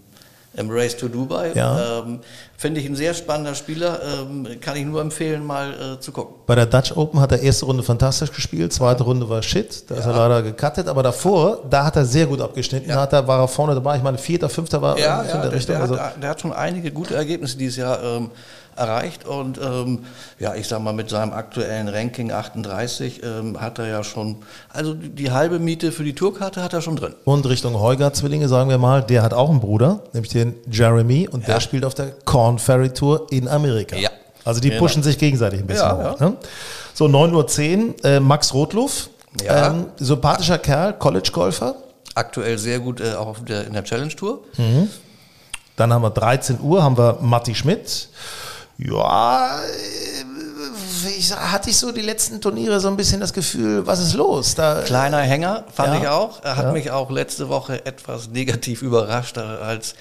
im 0.54 0.68
Race 0.70 0.96
to 0.96 1.08
Dubai. 1.08 1.52
Ja. 1.54 2.00
Ähm, 2.00 2.20
Finde 2.56 2.80
ich 2.80 2.86
ein 2.88 2.94
sehr 2.94 3.12
spannender 3.14 3.54
Spieler, 3.56 3.98
ähm, 4.20 4.46
kann 4.60 4.76
ich 4.76 4.84
nur 4.84 5.00
empfehlen, 5.00 5.44
mal 5.44 5.72
äh, 5.96 6.00
zu 6.00 6.12
gucken. 6.12 6.36
Bei 6.46 6.54
der 6.54 6.66
Dutch 6.66 6.96
Open 6.96 7.18
hat 7.20 7.32
er 7.32 7.40
erste 7.40 7.64
Runde 7.66 7.82
fantastisch 7.82 8.30
gespielt, 8.32 8.72
zweite 8.72 9.02
Runde 9.02 9.28
war 9.28 9.42
shit, 9.42 9.90
da 9.90 9.96
ist 9.96 10.06
er 10.06 10.12
leider 10.12 10.42
gecuttet, 10.42 10.86
aber 10.86 11.02
davor, 11.02 11.64
da 11.68 11.84
hat 11.86 11.96
er 11.96 12.04
sehr 12.04 12.26
gut 12.26 12.40
abgeschnitten, 12.40 12.88
da 12.88 13.00
hat 13.00 13.12
er, 13.12 13.26
war 13.26 13.40
er 13.40 13.48
vorne 13.48 13.74
dabei, 13.74 13.96
ich 13.96 14.02
meine 14.02 14.18
vierter, 14.18 14.48
fünfter 14.48 14.80
war 14.80 14.96
Ja, 14.98 15.04
ja 15.04 15.20
in 15.22 15.26
der 15.28 15.40
der, 15.40 15.52
Richtung. 15.52 15.74
der, 15.74 15.82
Also, 15.82 15.98
hat, 15.98 16.22
der 16.22 16.30
hat 16.30 16.40
schon 16.40 16.52
einige 16.52 16.92
gute 16.92 17.16
Ergebnisse 17.16 17.56
dieses 17.58 17.78
Jahr 17.78 18.00
ähm, 18.02 18.30
erreicht 18.76 19.26
und 19.26 19.58
ähm, 19.58 20.00
ja, 20.38 20.54
ich 20.54 20.66
sag 20.68 20.80
mal, 20.82 20.92
mit 20.92 21.10
seinem 21.10 21.32
aktuellen 21.32 21.88
Ranking 21.88 22.30
38 22.32 23.22
ähm, 23.22 23.60
hat 23.60 23.78
er 23.78 23.86
ja 23.88 24.02
schon, 24.04 24.36
also 24.72 24.94
die 24.94 25.30
halbe 25.30 25.58
Miete 25.58 25.92
für 25.92 26.04
die 26.04 26.14
Tourkarte 26.14 26.62
hat 26.62 26.72
er 26.72 26.80
schon 26.82 26.96
drin. 26.96 27.14
und 27.24 27.46
Richtung 27.46 27.78
Heuger-Zwillinge, 27.78 28.48
sagen 28.48 28.70
wir 28.70 28.78
mal, 28.78 29.02
der 29.02 29.22
hat 29.22 29.34
auch 29.34 29.50
einen 29.50 29.60
Bruder, 29.60 30.00
nämlich 30.12 30.32
den 30.32 30.54
Jeremy, 30.70 31.28
und 31.28 31.46
der 31.46 31.54
Ja. 31.56 31.60
spielt 31.60 31.84
auf 31.84 31.94
der 31.94 32.12
Corn 32.24 32.58
Ferry 32.58 32.90
Tour 32.90 33.26
in 33.30 33.48
Amerika. 33.48 33.96
Ja. 33.96 34.10
Also 34.44 34.60
die 34.60 34.70
Genau. 34.70 34.80
pushen 34.82 35.02
sich 35.02 35.18
gegenseitig 35.18 35.60
ein 35.60 35.66
bisschen 35.66 35.86
Ja, 35.86 36.12
hoch. 36.14 36.20
Ne? 36.20 36.36
So, 36.94 37.06
9.10 37.06 37.94
Uhr, 38.02 38.04
äh, 38.04 38.20
Max 38.20 38.52
Rotluff, 38.54 39.08
Ja. 39.44 39.68
ähm, 39.68 39.86
sympathischer 39.98 40.58
Kerl, 40.58 40.94
College-Golfer. 40.94 41.76
Aktuell 42.14 42.58
sehr 42.58 42.80
gut 42.80 43.00
äh, 43.00 43.14
auch 43.14 43.26
auf 43.28 43.44
der, 43.44 43.66
in 43.66 43.72
der 43.72 43.84
Challenge 43.84 44.14
Tour. 44.14 44.40
Dann 45.76 45.92
haben 45.92 46.02
wir 46.02 46.10
13 46.10 46.60
Uhr, 46.60 46.82
haben 46.82 46.98
wir 46.98 47.18
Matti 47.22 47.54
Schmidt. 47.54 48.08
Ja, 48.84 49.58
äh, 49.60 51.08
ich, 51.18 51.34
hatte 51.34 51.70
ich 51.70 51.76
so 51.78 51.92
die 51.92 52.00
letzten 52.00 52.40
Turniere 52.40 52.78
so 52.80 52.88
ein 52.88 52.96
bisschen 52.96 53.20
das 53.20 53.32
Gefühl, 53.32 53.86
was 53.86 54.00
ist 54.00 54.14
los? 54.14 54.54
Da, 54.54 54.82
Kleiner 54.82 55.18
Hänger, 55.20 55.64
fand 55.74 55.94
Ja. 55.94 56.00
ich 56.00 56.08
auch. 56.08 56.42
Er 56.44 56.56
hat 56.56 56.66
Ja. 56.66 56.72
mich 56.72 56.90
auch 56.90 57.10
letzte 57.10 57.48
Woche 57.48 57.84
etwas 57.86 58.28
negativ 58.28 58.82
überrascht, 58.82 59.36
äh, 59.36 59.40
als 59.40 59.94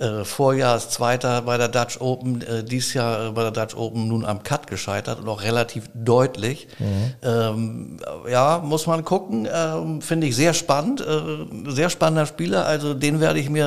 äh, 0.00 0.24
Vorjahrszweiter 0.24 1.42
bei 1.42 1.56
der 1.56 1.68
Dutch 1.68 2.00
Open, 2.00 2.42
äh, 2.42 2.62
dies 2.62 2.94
Jahr 2.94 3.28
äh, 3.28 3.30
bei 3.30 3.42
der 3.42 3.50
Dutch 3.50 3.76
Open 3.76 4.08
nun 4.08 4.24
am 4.24 4.42
Cut 4.42 4.66
gescheitert 4.66 5.20
und 5.20 5.28
auch 5.28 5.42
relativ 5.42 5.88
deutlich. 5.94 6.68
Mhm. 6.78 7.14
Ähm, 7.22 8.00
ja, 8.30 8.62
muss 8.62 8.86
man 8.86 9.04
gucken. 9.04 9.48
Ähm, 9.52 10.02
Finde 10.02 10.26
ich 10.26 10.36
sehr 10.36 10.54
spannend. 10.54 11.00
Äh, 11.00 11.70
sehr 11.70 11.90
spannender 11.90 12.26
Spieler. 12.26 12.66
Also 12.66 12.94
den 12.94 13.20
werde 13.20 13.38
ich 13.38 13.48
mir 13.48 13.66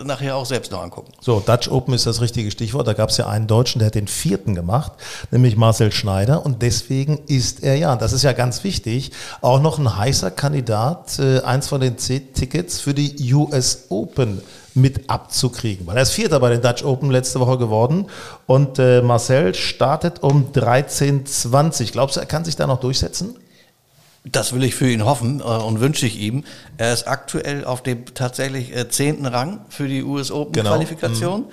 äh, 0.00 0.04
nachher 0.04 0.36
auch 0.36 0.46
selbst 0.46 0.72
noch 0.72 0.82
angucken. 0.82 1.12
So, 1.20 1.40
Dutch 1.40 1.68
Open 1.68 1.94
ist 1.94 2.06
das 2.06 2.20
richtige 2.20 2.50
Stichwort. 2.50 2.86
Da 2.86 2.92
gab 2.92 3.10
es 3.10 3.16
ja 3.16 3.26
einen 3.28 3.46
Deutschen, 3.46 3.80
der 3.80 3.86
hat 3.86 3.94
den 3.94 4.08
vierten 4.08 4.54
gemacht, 4.54 4.92
nämlich 5.30 5.56
Marcel 5.56 5.90
Schneider. 5.92 6.46
Und 6.46 6.62
deswegen 6.62 7.20
ist 7.26 7.62
er 7.62 7.76
ja, 7.76 7.96
das 7.96 8.12
ist 8.12 8.22
ja 8.22 8.32
ganz 8.32 8.64
wichtig, 8.64 9.12
auch 9.40 9.60
noch 9.60 9.78
ein 9.78 9.96
heißer 9.96 10.30
Kandidat, 10.30 11.18
äh, 11.18 11.40
eins 11.40 11.68
von 11.68 11.80
den 11.80 11.98
zehn 11.98 12.32
Tickets 12.34 12.80
für 12.80 12.94
die 12.94 13.34
US 13.34 13.86
Open 13.88 14.42
mit 14.76 15.08
abzukriegen. 15.10 15.86
Weil 15.86 15.96
er 15.96 16.02
ist 16.02 16.12
Vierter 16.12 16.38
bei 16.38 16.50
den 16.50 16.60
Dutch 16.60 16.84
Open 16.84 17.10
letzte 17.10 17.40
Woche 17.40 17.58
geworden. 17.58 18.06
Und 18.46 18.78
äh, 18.78 19.02
Marcel 19.02 19.54
startet 19.54 20.22
um 20.22 20.52
13.20. 20.52 21.92
Glaubst 21.92 22.16
du, 22.16 22.20
er 22.20 22.26
kann 22.26 22.44
sich 22.44 22.56
da 22.56 22.66
noch 22.66 22.80
durchsetzen? 22.80 23.36
Das 24.24 24.52
will 24.52 24.64
ich 24.64 24.74
für 24.74 24.90
ihn 24.90 25.04
hoffen 25.04 25.40
äh, 25.40 25.44
und 25.44 25.80
wünsche 25.80 26.04
ich 26.04 26.18
ihm. 26.18 26.44
Er 26.78 26.92
ist 26.92 27.06
aktuell 27.06 27.64
auf 27.64 27.82
dem 27.82 28.04
tatsächlich 28.14 28.74
äh, 28.76 28.88
zehnten 28.88 29.24
Rang 29.26 29.60
für 29.68 29.86
die 29.86 30.02
US 30.02 30.30
Open 30.32 30.52
Genau. 30.52 30.70
Qualifikation. 30.70 31.44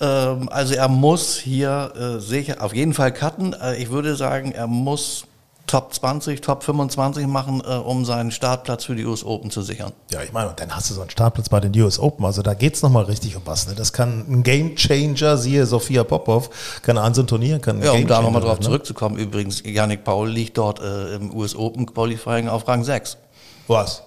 Ähm, 0.00 0.48
also 0.48 0.74
er 0.74 0.88
muss 0.88 1.36
hier 1.36 1.92
äh, 1.94 2.20
sicher 2.20 2.62
auf 2.62 2.74
jeden 2.74 2.94
Fall 2.94 3.12
cutten. 3.12 3.54
Äh, 3.54 3.76
ich 3.76 3.90
würde 3.90 4.16
sagen, 4.16 4.52
er 4.52 4.66
muss 4.66 5.24
Top 5.72 5.92
20, 5.92 6.40
Top 6.40 6.62
25 6.62 7.26
machen, 7.26 7.62
äh, 7.66 7.74
um 7.74 8.04
seinen 8.04 8.30
Startplatz 8.30 8.84
für 8.84 8.94
die 8.94 9.04
US 9.04 9.24
Open 9.24 9.50
zu 9.50 9.62
sichern. 9.62 9.92
Ja, 10.12 10.22
ich 10.22 10.32
meine, 10.32 10.50
und 10.50 10.60
dann 10.60 10.74
hast 10.76 10.90
du 10.90 10.94
so 10.94 11.00
einen 11.00 11.10
Startplatz 11.10 11.48
bei 11.48 11.58
den 11.58 11.76
US 11.82 11.98
Open. 11.98 12.24
Also 12.24 12.42
da 12.42 12.54
geht's 12.54 12.82
noch 12.82 12.92
nochmal 12.92 13.04
richtig 13.04 13.36
um 13.36 13.42
was. 13.46 13.66
Ne? 13.66 13.74
Das 13.74 13.92
kann 13.92 14.26
ein 14.28 14.42
Game 14.42 14.76
Changer, 14.76 15.38
siehe 15.38 15.64
Sophia 15.64 16.04
Popov, 16.04 16.50
kann 16.82 16.98
an 16.98 17.14
so 17.14 17.22
ein 17.22 17.26
Turnier, 17.26 17.58
kann 17.58 17.78
ein 17.78 17.82
Ja, 17.82 17.92
um 17.92 18.06
da 18.06 18.20
nochmal 18.20 18.42
drauf 18.42 18.58
ne? 18.58 18.66
zurückzukommen, 18.66 19.16
übrigens, 19.16 19.62
Yannick 19.64 20.04
Paul 20.04 20.28
liegt 20.28 20.58
dort 20.58 20.80
äh, 20.80 21.14
im 21.14 21.34
US 21.34 21.56
Open 21.56 21.86
Qualifying 21.86 22.48
auf 22.48 22.68
Rang 22.68 22.84
6. 22.84 23.16
Was? 23.66 24.02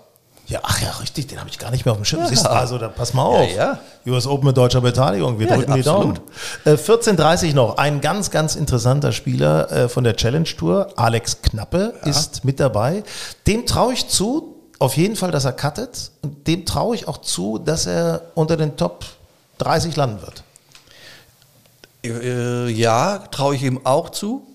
Ja, 0.48 0.60
ach 0.62 0.80
ja, 0.82 0.92
richtig, 1.02 1.28
den 1.28 1.40
habe 1.40 1.50
ich 1.50 1.58
gar 1.58 1.72
nicht 1.72 1.86
mehr 1.86 1.92
auf 1.94 1.98
dem 1.98 2.06
Schirm. 2.06 2.26
Siehst 2.28 2.46
du, 2.46 2.50
also 2.52 2.78
da 2.78 2.88
pass 2.88 3.14
mal 3.16 3.24
auf. 3.24 3.50
Ja, 3.56 3.80
US 4.06 4.28
Open 4.28 4.46
mit 4.48 4.56
deutscher 4.58 4.82
Beteiligung, 4.82 5.40
wir 5.40 5.48
Ja, 5.48 5.56
drücken 5.56 5.74
die. 5.74 5.82
Daumen. 5.82 6.20
Äh, 6.66 6.74
14.30 6.74 7.56
noch, 7.56 7.78
ein 7.78 8.00
ganz, 8.00 8.30
ganz 8.30 8.56
interessanter 8.56 9.12
Spieler 9.12 9.72
äh, 9.72 9.90
von 9.90 10.04
der 10.04 10.16
Challenge 10.16 10.46
Tour, 10.46 10.90
Alex 10.98 11.42
Knappe, 11.42 11.96
ist 12.06 12.46
mit 12.46 12.60
dabei. 12.60 13.04
Dem 13.48 13.66
traue 13.66 13.94
ich 13.94 14.08
zu, 14.08 14.56
auf 14.78 14.96
jeden 14.98 15.16
Fall, 15.16 15.32
dass 15.32 15.46
er 15.46 15.54
cuttet. 15.54 16.12
Und 16.22 16.46
dem 16.48 16.66
traue 16.66 16.94
ich 16.96 17.08
auch 17.08 17.18
zu, 17.20 17.58
dass 17.58 17.88
er 17.88 18.22
unter 18.36 18.56
den 18.56 18.78
Top 18.78 19.04
30 19.58 19.96
landen 19.96 20.22
wird. 20.22 20.44
Äh, 22.04 22.70
ja, 22.70 23.18
traue 23.32 23.56
ich 23.56 23.64
ihm 23.64 23.82
auch 23.84 24.10
zu. 24.12 24.46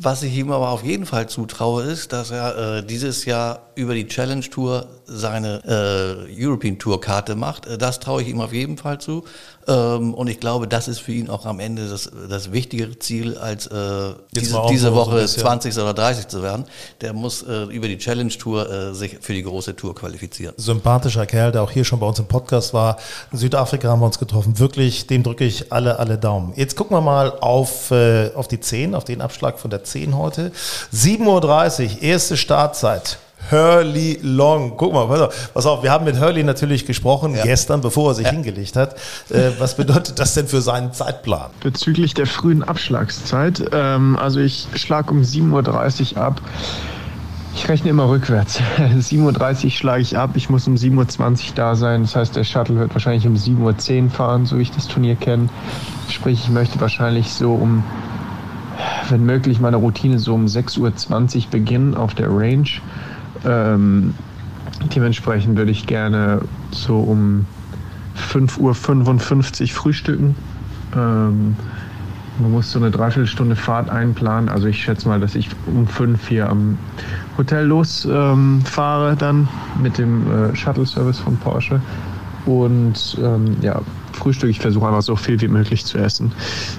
Was 0.00 0.22
ich 0.22 0.32
ihm 0.36 0.52
aber 0.52 0.68
auf 0.68 0.84
jeden 0.84 1.06
Fall 1.06 1.28
zutraue, 1.28 1.82
ist, 1.82 2.12
dass 2.12 2.30
er 2.30 2.76
äh, 2.78 2.86
dieses 2.86 3.24
Jahr 3.24 3.62
über 3.74 3.94
die 3.94 4.06
Challenge 4.06 4.48
Tour 4.48 4.86
seine 5.06 5.60
äh, 5.66 6.44
European 6.44 6.78
Tour 6.78 7.00
Karte 7.00 7.34
macht. 7.34 7.66
Äh, 7.66 7.78
das 7.78 7.98
traue 7.98 8.22
ich 8.22 8.28
ihm 8.28 8.40
auf 8.40 8.52
jeden 8.52 8.76
Fall 8.76 9.00
zu. 9.00 9.24
Ähm, 9.68 10.14
und 10.14 10.28
ich 10.28 10.40
glaube, 10.40 10.66
das 10.66 10.88
ist 10.88 10.98
für 11.00 11.12
ihn 11.12 11.28
auch 11.28 11.44
am 11.44 11.60
Ende 11.60 11.88
das, 11.88 12.10
das 12.28 12.52
wichtigere 12.52 12.98
Ziel, 12.98 13.36
als 13.36 13.66
äh, 13.66 13.70
diese, 14.34 14.62
diese 14.70 14.88
so- 14.88 14.90
so 14.90 14.94
Woche 14.94 15.16
bisschen- 15.16 15.42
20 15.42 15.76
oder 15.76 15.92
30 15.94 16.28
zu 16.28 16.42
werden. 16.42 16.64
Der 17.02 17.12
muss 17.12 17.42
äh, 17.42 17.64
über 17.64 17.86
die 17.86 17.98
Challenge 17.98 18.30
Tour 18.32 18.70
äh, 18.70 18.94
sich 18.94 19.18
für 19.20 19.34
die 19.34 19.42
große 19.42 19.76
Tour 19.76 19.94
qualifizieren. 19.94 20.54
sympathischer 20.56 21.26
Kerl, 21.26 21.52
der 21.52 21.62
auch 21.62 21.70
hier 21.70 21.84
schon 21.84 22.00
bei 22.00 22.06
uns 22.06 22.18
im 22.18 22.26
Podcast 22.26 22.72
war. 22.72 22.96
In 23.30 23.38
Südafrika 23.38 23.88
haben 23.88 24.00
wir 24.00 24.06
uns 24.06 24.18
getroffen. 24.18 24.58
Wirklich, 24.58 25.06
dem 25.06 25.22
drücke 25.22 25.44
ich 25.44 25.72
alle, 25.72 25.98
alle 25.98 26.16
Daumen. 26.18 26.52
Jetzt 26.56 26.74
gucken 26.74 26.96
wir 26.96 27.00
mal 27.02 27.30
auf, 27.40 27.90
äh, 27.90 28.30
auf 28.34 28.48
die 28.48 28.60
10, 28.60 28.94
auf 28.94 29.04
den 29.04 29.20
Abschlag 29.20 29.58
von 29.58 29.70
der 29.70 29.84
10 29.84 30.16
heute. 30.16 30.50
7.30 30.94 31.96
Uhr, 31.96 32.02
erste 32.02 32.36
Startzeit. 32.36 33.18
Hurley 33.50 34.18
Long. 34.22 34.74
Guck 34.76 34.92
mal, 34.92 35.06
pass 35.06 35.20
auf, 35.20 35.54
pass 35.54 35.66
auf, 35.66 35.82
wir 35.82 35.90
haben 35.90 36.04
mit 36.04 36.20
Hurley 36.20 36.44
natürlich 36.44 36.86
gesprochen 36.86 37.36
gestern, 37.42 37.80
bevor 37.80 38.10
er 38.10 38.14
sich 38.14 38.28
hingelegt 38.28 38.76
hat. 38.76 38.94
Äh, 39.30 39.52
was 39.58 39.76
bedeutet 39.76 40.18
das 40.18 40.34
denn 40.34 40.48
für 40.48 40.60
seinen 40.60 40.92
Zeitplan? 40.92 41.50
Bezüglich 41.60 42.14
der 42.14 42.26
frühen 42.26 42.62
Abschlagszeit, 42.62 43.70
ähm, 43.72 44.16
also 44.20 44.40
ich 44.40 44.66
schlage 44.74 45.10
um 45.10 45.22
7.30 45.22 46.16
Uhr 46.16 46.22
ab. 46.22 46.42
Ich 47.54 47.68
rechne 47.68 47.90
immer 47.90 48.08
rückwärts. 48.08 48.60
7.30 48.78 49.64
Uhr 49.64 49.70
schlage 49.70 50.02
ich 50.02 50.16
ab, 50.16 50.30
ich 50.34 50.50
muss 50.50 50.68
um 50.68 50.74
7.20 50.74 51.48
Uhr 51.48 51.54
da 51.54 51.74
sein. 51.74 52.02
Das 52.02 52.14
heißt, 52.14 52.36
der 52.36 52.44
Shuttle 52.44 52.76
wird 52.76 52.94
wahrscheinlich 52.94 53.26
um 53.26 53.34
7.10 53.34 54.04
Uhr 54.04 54.10
fahren, 54.10 54.46
so 54.46 54.58
wie 54.58 54.62
ich 54.62 54.70
das 54.70 54.86
Turnier 54.86 55.16
kenne. 55.16 55.48
Sprich, 56.08 56.40
ich 56.44 56.48
möchte 56.50 56.80
wahrscheinlich 56.80 57.32
so 57.32 57.54
um, 57.54 57.82
wenn 59.08 59.24
möglich, 59.24 59.58
meine 59.58 59.76
Routine 59.76 60.18
so 60.18 60.34
um 60.34 60.46
6.20 60.46 61.36
Uhr 61.36 61.42
beginnen 61.50 61.96
auf 61.96 62.14
der 62.14 62.28
Range. 62.30 62.68
Ähm, 63.44 64.14
dementsprechend 64.94 65.56
würde 65.56 65.70
ich 65.70 65.86
gerne 65.86 66.42
so 66.70 66.98
um 66.98 67.46
5.55 68.16 69.62
Uhr 69.62 69.68
frühstücken. 69.68 70.34
Ähm, 70.94 71.56
man 72.40 72.52
muss 72.52 72.70
so 72.70 72.78
eine 72.78 72.90
Dreiviertelstunde 72.90 73.56
Fahrt 73.56 73.90
einplanen. 73.90 74.48
Also 74.48 74.68
ich 74.68 74.82
schätze 74.82 75.08
mal, 75.08 75.18
dass 75.18 75.34
ich 75.34 75.48
um 75.66 75.86
5 75.86 76.28
hier 76.28 76.48
am 76.48 76.78
Hotel 77.36 77.66
losfahre 77.66 79.10
ähm, 79.10 79.18
dann 79.18 79.48
mit 79.82 79.98
dem 79.98 80.30
äh, 80.30 80.54
Shuttle-Service 80.54 81.18
von 81.18 81.36
Porsche. 81.36 81.80
Und 82.46 83.18
ähm, 83.20 83.56
ja, 83.60 83.80
Frühstück, 84.18 84.50
ich 84.50 84.60
versuche 84.60 84.86
einfach 84.86 85.02
so 85.02 85.16
viel 85.16 85.40
wie 85.40 85.48
möglich 85.48 85.84
zu 85.84 85.98
essen, 85.98 86.32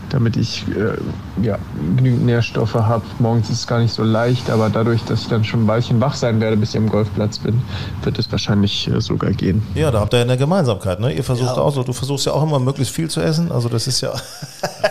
damit 0.10 0.38
ich 0.38 0.66
äh, 0.70 0.98
ja, 1.44 1.58
genügend 1.96 2.26
Nährstoffe 2.26 2.76
habe. 2.76 3.04
Morgens 3.20 3.50
ist 3.50 3.60
es 3.60 3.68
gar 3.68 3.80
nicht 3.80 3.94
so 3.94 4.04
leicht, 4.04 4.50
aber 4.50 4.70
dadurch, 4.70 5.04
dass 5.06 5.22
ich 5.22 5.28
dann 5.28 5.44
schon 5.44 5.64
ein 5.64 5.68
Weilchen 5.68 6.00
wach 6.02 6.16
sein 6.16 6.40
werde, 6.40 6.58
bis 6.58 6.72
ich 6.72 6.78
am 6.78 6.90
Golfplatz 6.90 7.40
bin, 7.40 7.62
wird 8.04 8.20
es 8.20 8.32
wahrscheinlich 8.32 8.88
äh, 8.88 9.02
sogar 9.02 9.32
gehen. 9.32 9.64
Ja, 9.76 9.92
da 9.92 10.02
habt 10.02 10.14
ihr 10.14 10.18
ja 10.18 10.24
eine 10.24 10.38
Gemeinsamkeit, 10.38 11.00
ne? 11.00 11.14
Ihr 11.14 11.24
versucht 11.24 11.58
auch 11.58 11.74
so, 11.74 11.84
du 11.84 11.94
versuchst 11.94 12.26
ja 12.26 12.34
auch 12.34 12.44
immer 12.44 12.60
möglichst 12.60 12.94
viel 12.94 13.10
zu 13.10 13.22
essen. 13.22 13.52
Also 13.52 13.70
das 13.70 13.88
ist 13.88 14.02
ja. 14.02 14.14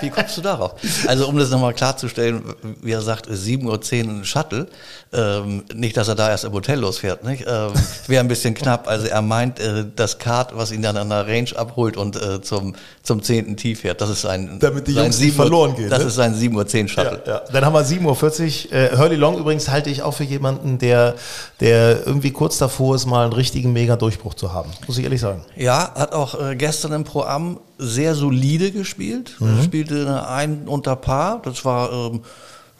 Wie 0.01 0.11
kommst 0.11 0.37
du 0.37 0.41
darauf? 0.41 0.75
Also 1.07 1.29
um 1.29 1.39
das 1.39 1.51
nochmal 1.51 1.75
klarzustellen, 1.75 2.43
wie 2.83 2.93
er 2.93 3.03
sagt, 3.03 3.29
7.10 3.29 3.65
Uhr 4.07 4.11
ein 4.11 4.25
Shuttle. 4.25 4.69
Ähm, 5.13 5.65
nicht, 5.75 5.97
dass 5.97 6.09
er 6.09 6.15
da 6.15 6.29
erst 6.31 6.45
im 6.45 6.53
Hotel 6.53 6.79
losfährt. 6.81 7.25
Nicht? 7.25 7.45
Ähm, 7.47 7.73
Wäre 8.07 8.21
ein 8.21 8.29
bisschen 8.29 8.55
knapp. 8.55 8.89
Also 8.89 9.07
er 9.07 9.23
meint, 9.23 9.59
äh, 9.61 9.85
das 9.95 10.19
Kart, 10.19 10.57
was 10.57 10.73
ihn 10.73 10.83
dann 10.83 10.97
an 10.97 11.09
der 11.09 11.27
Range 11.27 11.51
abholt 11.57 11.97
und 11.97 12.17
äh, 12.17 12.38
zum, 12.41 12.75
zum 13.03 13.23
10. 13.23 13.57
Tee 13.57 13.75
fährt, 13.75 14.01
das 14.01 14.11
ist 14.11 14.23
sein, 14.23 14.59
Damit 14.61 14.87
die 14.89 14.93
Jungs 14.93 15.19
nicht 15.19 15.19
7 15.19 15.31
Uhr- 15.31 15.37
verloren 15.37 15.77
gehen, 15.77 15.91
Das 15.91 16.01
ne? 16.01 16.05
ist 16.07 16.15
sein 16.15 16.35
7.10 16.35 16.83
Uhr 16.83 16.89
Shuttle. 16.89 17.23
Ja, 17.27 17.33
ja. 17.33 17.43
Dann 17.53 17.65
haben 17.65 17.73
wir 17.73 17.85
7.40 17.85 18.67
Uhr. 18.67 18.73
Äh, 18.73 18.97
Hurley 18.97 19.17
Long 19.17 19.39
übrigens 19.39 19.69
halte 19.69 19.91
ich 19.91 20.03
auch 20.03 20.13
für 20.15 20.25
jemanden, 20.25 20.79
der, 20.79 21.15
der 21.61 22.07
irgendwie 22.07 22.31
kurz 22.31 22.59
davor 22.59 22.95
ist, 22.95 23.07
mal 23.07 23.25
einen 23.25 23.33
richtigen 23.33 23.73
Mega-Durchbruch 23.73 24.35
zu 24.35 24.53
haben. 24.53 24.71
Muss 24.87 24.99
ich 24.99 25.05
ehrlich 25.05 25.21
sagen. 25.21 25.45
Ja, 25.57 25.93
hat 25.95 26.13
auch 26.13 26.41
äh, 26.41 26.57
gestern 26.57 26.93
im 26.93 27.05
Pro 27.05 27.23
Am 27.23 27.61
sehr 27.79 28.15
solide 28.15 28.71
gespielt. 28.73 29.37
Mhm. 29.39 29.63
Spielte 29.63 30.01
eine 30.03 30.29
ein 30.29 30.69
unter 30.69 30.97
Paar. 30.97 31.41
Das 31.43 31.65
war, 31.65 31.93
ähm, 31.93 32.21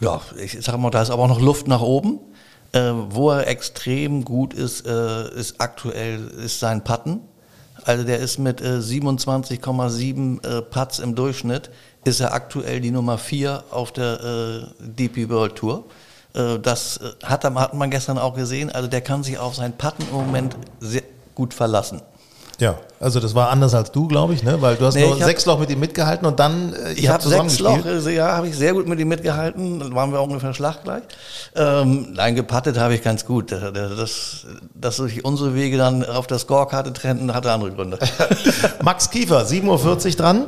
ja, 0.01 0.21
ich 0.43 0.57
sag 0.61 0.77
mal, 0.79 0.91
da 0.91 1.03
ist 1.03 1.11
aber 1.11 1.23
auch 1.25 1.29
noch 1.29 1.41
Luft 1.41 1.69
nach 1.69 1.81
oben. 1.81 2.21
Äh, 2.73 2.93
wo 3.09 3.31
er 3.31 3.47
extrem 3.47 4.27
gut 4.27 4.53
ist, 4.53 4.87
äh, 4.87 5.35
ist 5.35 5.55
aktuell 5.59 6.29
ist 6.45 6.61
sein 6.61 6.85
Putten. 6.85 7.21
Also 7.89 8.05
der 8.05 8.19
ist 8.19 8.37
mit 8.37 8.61
äh, 8.61 8.81
27,7 8.81 10.45
äh, 10.45 10.61
Putts 10.61 10.99
im 10.99 11.15
Durchschnitt, 11.15 11.71
ist 12.05 12.21
er 12.21 12.35
aktuell 12.35 12.83
die 12.83 12.91
Nummer 12.91 13.17
4 13.17 13.65
auf 13.71 13.93
der 13.93 14.69
äh, 14.79 14.85
DP 14.85 15.31
World 15.31 15.57
Tour. 15.57 15.85
Äh, 16.35 16.59
das 16.59 16.99
äh, 16.99 17.13
hat, 17.25 17.45
hat 17.45 17.73
man 17.73 17.91
gestern 17.91 18.19
auch 18.19 18.35
gesehen. 18.35 18.71
Also 18.71 18.89
der 18.89 19.01
kann 19.01 19.25
sich 19.25 19.39
auf 19.39 19.55
sein 19.55 19.73
Putten 19.73 20.03
im 20.03 20.17
Moment 20.17 20.55
sehr 20.81 21.03
gut 21.35 21.55
verlassen. 21.55 22.03
Ja, 22.61 22.77
also 22.99 23.21
das 23.21 23.37
war 23.37 23.51
anders 23.51 23.73
als 23.75 23.93
du, 23.93 24.09
glaube 24.09 24.35
ich, 24.35 24.43
ne? 24.43 24.61
Weil 24.61 24.75
du 24.75 24.85
hast 24.85 24.95
Nee, 24.97 25.07
nur 25.07 25.17
sechs 25.17 25.47
Loch 25.47 25.61
mit 25.61 25.71
ihm 25.71 25.79
mitgehalten 25.79 26.27
und 26.27 26.41
dann 26.41 26.73
äh, 26.75 26.93
Ich 26.95 27.09
habe 27.09 27.23
sechs 27.23 27.61
Loch, 27.61 27.85
äh, 27.87 28.15
ja, 28.15 28.37
habe 28.37 28.49
ich 28.49 28.57
sehr 28.57 28.73
gut 28.73 28.89
mit 28.89 28.99
ihm 28.99 29.07
mitgehalten. 29.07 29.79
Dann 29.79 29.95
waren 29.95 30.11
wir 30.13 30.21
ungefähr 30.21 30.53
schlaggleich. 30.55 31.05
Ähm, 31.55 32.15
nein, 32.15 32.35
gepattet 32.35 32.77
habe 32.77 32.95
ich 32.95 33.03
ganz 33.03 33.25
gut. 33.25 33.53
Äh, 33.53 33.73
Das, 33.73 34.45
dass 34.75 34.97
sich 34.97 35.25
unsere 35.25 35.55
Wege 35.55 35.77
dann 35.77 36.05
auf 36.05 36.27
der 36.27 36.41
Scorekarte 36.41 36.93
trennten, 36.93 37.33
hatte 37.33 37.53
andere 37.53 37.71
Gründe. 37.71 37.99
Max 38.83 39.11
Kiefer, 39.11 39.43
7.40 39.45 40.07
Uhr 40.07 40.11
dran. 40.17 40.45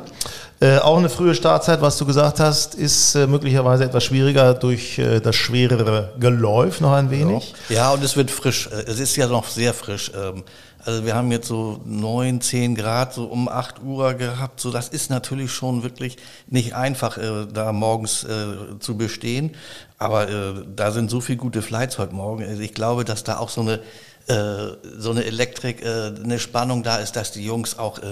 Äh, 0.59 0.77
auch 0.77 0.97
eine 0.97 1.09
frühe 1.09 1.33
Startzeit, 1.33 1.81
was 1.81 1.97
du 1.97 2.05
gesagt 2.05 2.39
hast, 2.39 2.75
ist 2.75 3.15
äh, 3.15 3.25
möglicherweise 3.25 3.83
etwas 3.83 4.03
schwieriger 4.03 4.53
durch 4.53 4.99
äh, 4.99 5.19
das 5.19 5.35
schwerere 5.35 6.09
Geläuf 6.19 6.81
noch 6.81 6.91
ein 6.91 7.09
wenig. 7.09 7.55
Ja, 7.69 7.89
und 7.91 8.03
es 8.03 8.15
wird 8.15 8.29
frisch. 8.29 8.67
Äh, 8.71 8.83
Es 8.85 8.99
ist 8.99 9.15
ja 9.15 9.25
noch 9.25 9.47
sehr 9.47 9.73
frisch. 9.73 10.11
Ähm, 10.13 10.43
Also 10.85 11.05
wir 11.05 11.15
haben 11.15 11.31
jetzt 11.31 11.47
so 11.47 11.81
9, 11.85 12.41
10 12.41 12.75
Grad 12.75 13.13
so 13.13 13.25
um 13.25 13.47
8 13.47 13.81
Uhr 13.83 14.13
gehabt. 14.15 14.59
So, 14.59 14.71
das 14.71 14.89
ist 14.89 15.09
natürlich 15.09 15.51
schon 15.51 15.83
wirklich 15.83 16.17
nicht 16.47 16.75
einfach, 16.75 17.17
äh, 17.17 17.45
da 17.51 17.71
morgens 17.71 18.23
äh, 18.23 18.79
zu 18.79 18.97
bestehen. 18.97 19.51
Aber 19.97 20.29
äh, 20.29 20.53
da 20.75 20.91
sind 20.91 21.09
so 21.09 21.21
viele 21.21 21.37
gute 21.37 21.61
Flights 21.61 21.97
heute 21.97 22.15
Morgen. 22.15 22.43
Also 22.43 22.61
ich 22.61 22.73
glaube, 22.73 23.05
dass 23.05 23.23
da 23.23 23.37
auch 23.37 23.49
so 23.49 23.61
eine 23.61 23.81
so 24.27 25.11
eine 25.11 25.25
Elektrik, 25.25 25.83
äh, 25.83 26.11
eine 26.23 26.39
Spannung 26.39 26.83
da 26.83 26.97
ist, 26.97 27.15
dass 27.15 27.31
die 27.31 27.43
Jungs 27.43 27.77
auch, 27.77 27.99
äh, 27.99 28.03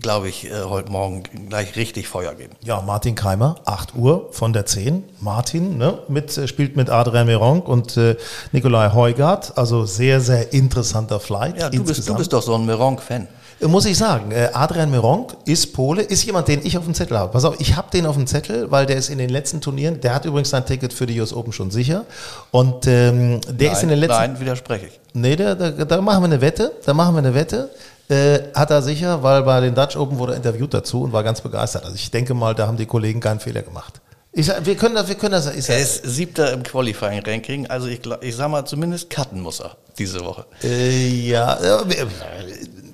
glaube 0.00 0.28
ich, 0.28 0.46
äh, 0.46 0.62
heute 0.64 0.90
Morgen 0.90 1.22
gleich 1.48 1.76
richtig 1.76 2.08
Feuer 2.08 2.34
geben. 2.34 2.54
Ja, 2.62 2.80
Martin 2.80 3.14
Keimer, 3.14 3.56
8 3.64 3.94
Uhr 3.94 4.28
von 4.32 4.52
der 4.52 4.66
10. 4.66 5.04
Martin 5.20 5.78
ne, 5.78 5.98
mit, 6.08 6.36
äh, 6.36 6.48
spielt 6.48 6.76
mit 6.76 6.90
Adrian 6.90 7.26
Meronk 7.26 7.68
und 7.68 7.96
äh, 7.96 8.16
Nikolai 8.52 8.92
Heugart. 8.92 9.56
Also 9.58 9.84
sehr, 9.84 10.20
sehr 10.20 10.52
interessanter 10.52 11.20
Flight. 11.20 11.58
Ja, 11.58 11.70
du 11.70 11.84
bist, 11.84 12.08
du 12.08 12.14
bist 12.14 12.32
doch 12.32 12.42
so 12.42 12.54
ein 12.54 12.64
Meronk-Fan. 12.66 13.28
Muss 13.62 13.84
ich 13.84 13.98
sagen, 13.98 14.32
äh, 14.32 14.48
Adrian 14.54 14.90
Meronk 14.90 15.36
ist 15.44 15.74
Pole, 15.74 16.00
ist 16.00 16.24
jemand, 16.24 16.48
den 16.48 16.64
ich 16.64 16.78
auf 16.78 16.84
dem 16.84 16.94
Zettel 16.94 17.18
habe. 17.18 17.30
Pass 17.30 17.44
auf, 17.44 17.60
ich 17.60 17.76
habe 17.76 17.90
den 17.90 18.06
auf 18.06 18.16
dem 18.16 18.26
Zettel, 18.26 18.70
weil 18.70 18.86
der 18.86 18.96
ist 18.96 19.10
in 19.10 19.18
den 19.18 19.28
letzten 19.28 19.60
Turnieren, 19.60 20.00
der 20.00 20.14
hat 20.14 20.24
übrigens 20.24 20.48
sein 20.48 20.64
Ticket 20.64 20.94
für 20.94 21.04
die 21.04 21.20
US 21.20 21.34
Open 21.34 21.52
schon 21.52 21.70
sicher. 21.70 22.06
Und 22.52 22.86
ähm, 22.86 23.40
der 23.46 23.68
nein, 23.68 23.76
ist 23.76 23.82
in 23.82 23.88
den 23.90 23.98
letzten. 23.98 24.16
nein, 24.16 24.40
widerspreche 24.40 24.86
ich. 24.86 25.00
Nee, 25.12 25.36
da, 25.36 25.54
da, 25.54 25.70
da 25.70 26.00
machen 26.00 26.22
wir 26.22 26.26
eine 26.26 26.40
Wette. 26.40 26.72
Da 26.86 26.94
machen 26.94 27.14
wir 27.14 27.18
eine 27.18 27.34
Wette. 27.34 27.68
Äh, 28.08 28.40
hat 28.54 28.70
er 28.70 28.80
sicher, 28.80 29.22
weil 29.22 29.42
bei 29.42 29.60
den 29.60 29.74
Dutch 29.74 29.96
Open 29.96 30.18
wurde 30.18 30.32
er 30.32 30.36
interviewt 30.36 30.72
dazu 30.72 31.02
und 31.02 31.12
war 31.12 31.22
ganz 31.22 31.42
begeistert. 31.42 31.84
Also 31.84 31.96
ich 31.96 32.10
denke 32.10 32.32
mal, 32.32 32.54
da 32.54 32.66
haben 32.66 32.78
die 32.78 32.86
Kollegen 32.86 33.20
keinen 33.20 33.40
Fehler 33.40 33.62
gemacht. 33.62 34.00
Ich, 34.32 34.46
sag, 34.46 34.64
wir 34.64 34.76
können 34.76 34.94
das, 34.94 35.08
wir 35.08 35.16
können 35.16 35.32
das. 35.32 35.54
Ich 35.54 35.64
sag, 35.64 35.74
Er 35.74 35.82
ist 35.82 36.04
siebter 36.04 36.52
im 36.52 36.62
Qualifying-Ranking, 36.62 37.66
also 37.66 37.88
ich, 37.88 38.00
ich 38.20 38.36
sag 38.36 38.48
mal, 38.48 38.64
zumindest 38.64 39.10
cutten 39.10 39.40
muss 39.40 39.60
er 39.60 39.76
diese 39.98 40.24
Woche. 40.24 40.46
Äh, 40.62 41.28
ja, 41.28 41.54
äh, 41.54 41.84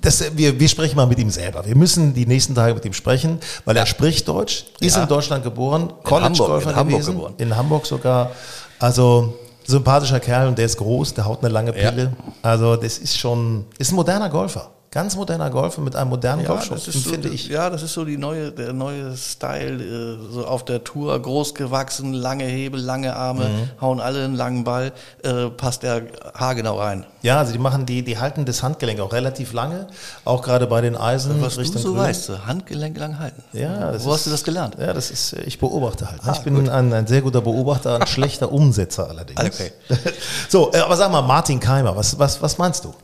das, 0.01 0.23
wir, 0.37 0.59
wir 0.59 0.67
sprechen 0.69 0.95
mal 0.95 1.05
mit 1.07 1.19
ihm 1.19 1.29
selber. 1.29 1.65
Wir 1.65 1.75
müssen 1.75 2.13
die 2.13 2.25
nächsten 2.25 2.55
Tage 2.55 2.73
mit 2.73 2.85
ihm 2.85 2.93
sprechen, 2.93 3.39
weil 3.65 3.75
er 3.77 3.85
spricht 3.85 4.27
Deutsch, 4.27 4.65
ist 4.79 4.95
Ja. 4.95 5.03
in 5.03 5.09
Deutschland 5.09 5.43
geboren, 5.43 5.81
Hamburg, 5.83 6.03
College-Golfer 6.03 6.69
in 6.71 6.75
Hamburg 6.75 6.99
gewesen, 7.01 7.15
geboren. 7.15 7.33
in 7.37 7.55
Hamburg 7.55 7.85
sogar. 7.85 8.31
Also 8.79 9.33
sympathischer 9.65 10.19
Kerl 10.19 10.47
und 10.47 10.57
der 10.57 10.65
ist 10.65 10.77
groß, 10.77 11.13
der 11.13 11.25
haut 11.25 11.39
eine 11.43 11.49
lange 11.51 11.77
Ja. 11.79 11.91
Pille. 11.91 12.13
Also 12.41 12.75
das 12.75 12.97
ist 12.99 13.17
schon, 13.17 13.65
ist 13.77 13.91
ein 13.91 13.95
moderner 13.95 14.29
Golfer. 14.29 14.71
Ganz 14.97 15.15
moderner 15.15 15.51
Golfer 15.51 15.79
mit 15.81 15.95
einem 15.95 16.09
modernen 16.09 16.43
Ja, 16.43 16.55
das 16.55 16.87
ist 16.87 17.03
so, 17.03 17.11
finde 17.11 17.29
ich. 17.29 17.49
ja, 17.49 17.69
das 17.69 17.83
ist 17.83 17.93
so 17.93 18.03
die 18.03 18.17
neue, 18.17 18.51
der 18.51 18.73
neue 18.73 19.15
Style, 19.15 19.83
äh, 19.83 20.33
so 20.33 20.43
auf 20.47 20.65
der 20.65 20.83
Tour, 20.83 21.21
groß 21.21 21.53
gewachsen, 21.53 22.13
lange 22.13 22.45
Hebel, 22.45 22.81
lange 22.81 23.15
Arme, 23.15 23.49
Mhm. 23.49 23.69
hauen 23.81 23.99
alle 23.99 24.23
einen 24.25 24.33
langen 24.33 24.63
Ball, 24.63 24.91
äh, 25.23 25.49
passt 25.51 25.83
der 25.83 26.01
haargenau 26.33 26.79
rein. 26.79 27.05
Ja, 27.21 27.37
also 27.37 27.51
die 27.51 27.59
machen 27.59 27.85
die, 27.85 28.01
die 28.01 28.17
halten 28.17 28.45
das 28.45 28.63
Handgelenk 28.63 28.99
auch 28.99 29.13
relativ 29.13 29.53
lange, 29.53 29.85
auch 30.25 30.41
gerade 30.41 30.65
bei 30.65 30.81
den 30.81 30.95
Eisen 30.97 31.39
Was 31.43 31.57
du 31.57 31.63
so 31.65 31.91
Grün. 31.93 31.97
weißt, 32.01 32.23
so 32.23 32.45
Handgelenk 32.47 32.97
lang 32.97 33.19
halten. 33.19 33.43
Ja, 33.53 33.91
das 33.91 34.03
Wo 34.03 34.09
ist, 34.09 34.15
hast 34.15 34.25
du 34.25 34.29
das 34.31 34.43
gelernt? 34.43 34.77
Ja, 34.79 34.93
das 34.93 35.11
ist, 35.11 35.33
äh, 35.33 35.41
ich 35.43 35.59
beobachte 35.59 36.09
halt. 36.09 36.21
Ah, 36.25 36.31
ich 36.33 36.39
bin 36.41 36.67
ein, 36.67 36.91
ein 36.91 37.05
sehr 37.05 37.21
guter 37.21 37.41
Beobachter, 37.41 38.01
ein 38.01 38.07
schlechter 38.17 38.51
Umsetzer 38.51 39.07
allerdings. 39.09 39.39
Okay. 39.39 39.71
So, 40.49 40.71
äh, 40.73 40.79
aber 40.79 40.97
sag 40.97 41.11
mal, 41.11 41.21
Martin 41.21 41.59
Keimer, 41.59 41.95
was, 41.95 42.17
was, 42.17 42.41
was 42.41 42.57
meinst 42.57 42.83
du? 42.83 42.95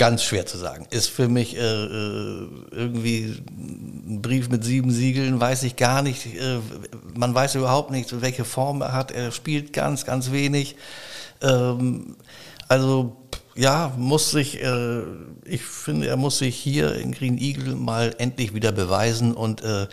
Ganz 0.00 0.24
schwer 0.24 0.46
zu 0.46 0.56
sagen. 0.56 0.86
Ist 0.88 1.10
für 1.10 1.28
mich 1.28 1.58
äh, 1.58 1.60
äh, 1.60 2.48
irgendwie 2.70 3.36
ein 3.58 4.22
Brief 4.22 4.48
mit 4.48 4.64
sieben 4.64 4.90
Siegeln, 4.90 5.38
weiß 5.38 5.62
ich 5.64 5.76
gar 5.76 6.00
nicht. 6.00 6.24
Äh, 6.24 6.60
man 7.14 7.34
weiß 7.34 7.56
überhaupt 7.56 7.90
nicht, 7.90 8.22
welche 8.22 8.46
Form 8.46 8.80
er 8.80 8.94
hat. 8.94 9.10
Er 9.10 9.30
spielt 9.30 9.74
ganz, 9.74 10.06
ganz 10.06 10.32
wenig. 10.32 10.76
Ähm, 11.42 12.16
also 12.66 13.14
ja, 13.54 13.92
muss 13.98 14.30
sich, 14.30 14.62
äh, 14.62 15.02
ich 15.44 15.60
finde, 15.60 16.08
er 16.08 16.16
muss 16.16 16.38
sich 16.38 16.56
hier 16.56 16.94
in 16.94 17.12
Green 17.12 17.36
Eagle 17.36 17.74
mal 17.74 18.14
endlich 18.16 18.54
wieder 18.54 18.72
beweisen 18.72 19.34
und 19.34 19.60
äh, 19.60 19.86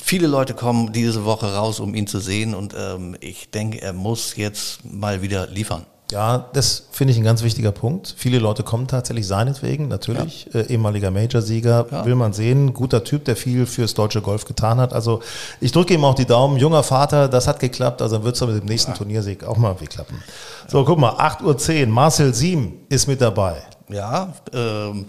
viele 0.00 0.28
Leute 0.28 0.54
kommen 0.54 0.92
diese 0.92 1.24
Woche 1.24 1.52
raus, 1.52 1.80
um 1.80 1.96
ihn 1.96 2.06
zu 2.06 2.20
sehen 2.20 2.54
und 2.54 2.76
ähm, 2.78 3.16
ich 3.20 3.50
denke, 3.50 3.82
er 3.82 3.92
muss 3.92 4.36
jetzt 4.36 4.84
mal 4.84 5.20
wieder 5.20 5.48
liefern. 5.48 5.84
Ja, 6.12 6.46
das 6.52 6.84
finde 6.92 7.12
ich 7.12 7.18
ein 7.18 7.24
ganz 7.24 7.42
wichtiger 7.42 7.72
Punkt. 7.72 8.14
Viele 8.16 8.38
Leute 8.38 8.62
kommen 8.62 8.86
tatsächlich 8.86 9.26
seinetwegen, 9.26 9.88
natürlich. 9.88 10.48
Äh, 10.54 10.66
ehemaliger 10.72 11.10
Major-Sieger, 11.10 11.86
Ja. 11.90 12.04
will 12.04 12.14
man 12.14 12.32
sehen. 12.32 12.74
Guter 12.74 13.02
Typ, 13.02 13.24
der 13.24 13.34
viel 13.34 13.66
fürs 13.66 13.94
deutsche 13.94 14.20
Golf 14.22 14.44
getan 14.44 14.78
hat. 14.78 14.92
Also 14.92 15.20
ich 15.60 15.72
drücke 15.72 15.94
ihm 15.94 16.04
auch 16.04 16.14
die 16.14 16.24
Daumen. 16.24 16.58
Junger 16.58 16.84
Vater, 16.84 17.28
das 17.28 17.48
hat 17.48 17.58
geklappt. 17.58 18.02
Also 18.02 18.16
dann 18.16 18.24
wird 18.24 18.36
es 18.36 18.40
mit 18.40 18.56
dem 18.56 18.66
nächsten 18.66 18.94
Turniersieg 18.94 19.42
auch 19.42 19.56
mal 19.56 19.74
klappen. 19.74 20.22
So, 20.68 20.84
guck 20.84 20.98
mal, 20.98 21.10
8.10 21.18 21.86
Uhr. 21.88 21.92
Marcel 21.92 22.32
Siem 22.32 22.74
ist 22.88 23.08
mit 23.08 23.20
dabei. 23.20 23.62
Ja, 23.88 24.32
ähm, 24.52 25.06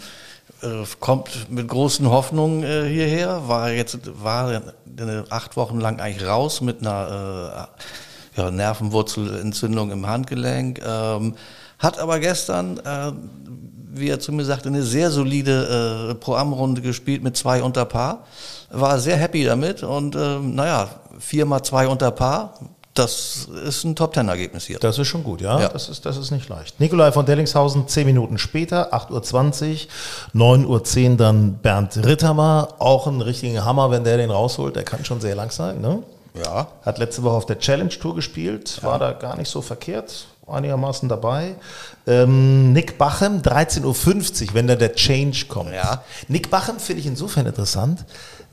äh, 0.63 0.67
kommt 0.99 1.51
mit 1.51 1.67
großen 1.67 2.09
Hoffnungen 2.09 2.63
äh, 2.63 2.89
hierher, 2.89 3.47
war 3.47 3.71
jetzt 3.71 3.99
war 4.23 4.61
acht 5.29 5.55
Wochen 5.57 5.79
lang 5.79 5.99
eigentlich 5.99 6.27
raus 6.27 6.61
mit 6.61 6.81
einer 6.81 7.67
äh, 7.69 7.87
ja, 8.37 8.51
Nervenwurzelentzündung 8.51 9.91
im 9.91 10.07
Handgelenk, 10.07 10.81
ähm, 10.85 11.35
hat 11.79 11.99
aber 11.99 12.19
gestern, 12.19 12.77
äh, 12.77 13.11
wie 13.93 14.09
er 14.09 14.19
zu 14.19 14.31
mir 14.31 14.45
sagte, 14.45 14.69
eine 14.69 14.83
sehr 14.83 15.11
solide 15.11 16.11
äh, 16.11 16.15
Pro-Am-Runde 16.15 16.81
gespielt 16.81 17.23
mit 17.23 17.35
zwei 17.35 17.61
unter 17.61 17.85
Paar, 17.85 18.25
war 18.69 18.99
sehr 18.99 19.17
happy 19.17 19.43
damit 19.43 19.83
und 19.83 20.15
ähm, 20.15 20.55
naja, 20.55 20.87
viermal 21.19 21.63
zwei 21.63 21.87
unter 21.87 22.11
Paar, 22.11 22.53
das 22.97 23.47
ist 23.65 23.83
ein 23.83 23.95
Top-Ten-Ergebnis 23.95 24.65
hier. 24.65 24.79
Das 24.79 24.97
ist 24.97 25.07
schon 25.07 25.23
gut, 25.23 25.41
ja. 25.41 25.59
Ja. 25.59 25.69
Das, 25.69 25.87
ist, 25.87 26.05
das 26.05 26.17
ist 26.17 26.31
nicht 26.31 26.49
leicht. 26.49 26.79
Nikolai 26.79 27.11
von 27.11 27.25
Dellingshausen, 27.27 27.87
10 27.87 28.07
Minuten 28.07 28.39
später, 28.39 28.91
8.20 28.91 29.87
Uhr, 30.33 30.41
9.10 30.41 31.11
Uhr 31.11 31.17
dann 31.17 31.57
Bernd 31.59 31.97
Rittermer. 31.97 32.69
Auch 32.79 33.05
ein 33.05 33.21
richtiger 33.21 33.65
Hammer, 33.65 33.91
wenn 33.91 34.03
der 34.03 34.17
den 34.17 34.31
rausholt. 34.31 34.75
Der 34.75 34.83
kann 34.83 35.05
schon 35.05 35.21
sehr 35.21 35.35
lang 35.35 35.51
sein, 35.51 35.79
ne? 35.79 36.01
Ja. 36.43 36.67
Hat 36.83 36.97
letzte 36.97 37.23
Woche 37.23 37.35
auf 37.35 37.45
der 37.45 37.59
Challenge 37.59 37.89
Tour 37.89 38.15
gespielt, 38.15 38.83
war 38.83 38.99
da 38.99 39.13
gar 39.13 39.37
nicht 39.37 39.49
so 39.49 39.61
verkehrt, 39.61 40.27
einigermaßen 40.47 41.09
dabei. 41.09 41.55
Ähm, 42.05 42.73
Nick 42.73 42.97
Bachem, 42.97 43.41
13.50 43.41 43.83
Uhr, 43.83 44.53
wenn 44.53 44.67
da 44.67 44.75
der 44.75 44.93
Change 44.93 45.45
kommt. 45.47 45.73
Ja. 45.73 46.03
Nick 46.27 46.49
Bachem 46.49 46.79
finde 46.79 47.01
ich 47.01 47.07
insofern 47.07 47.45
interessant. 47.45 48.05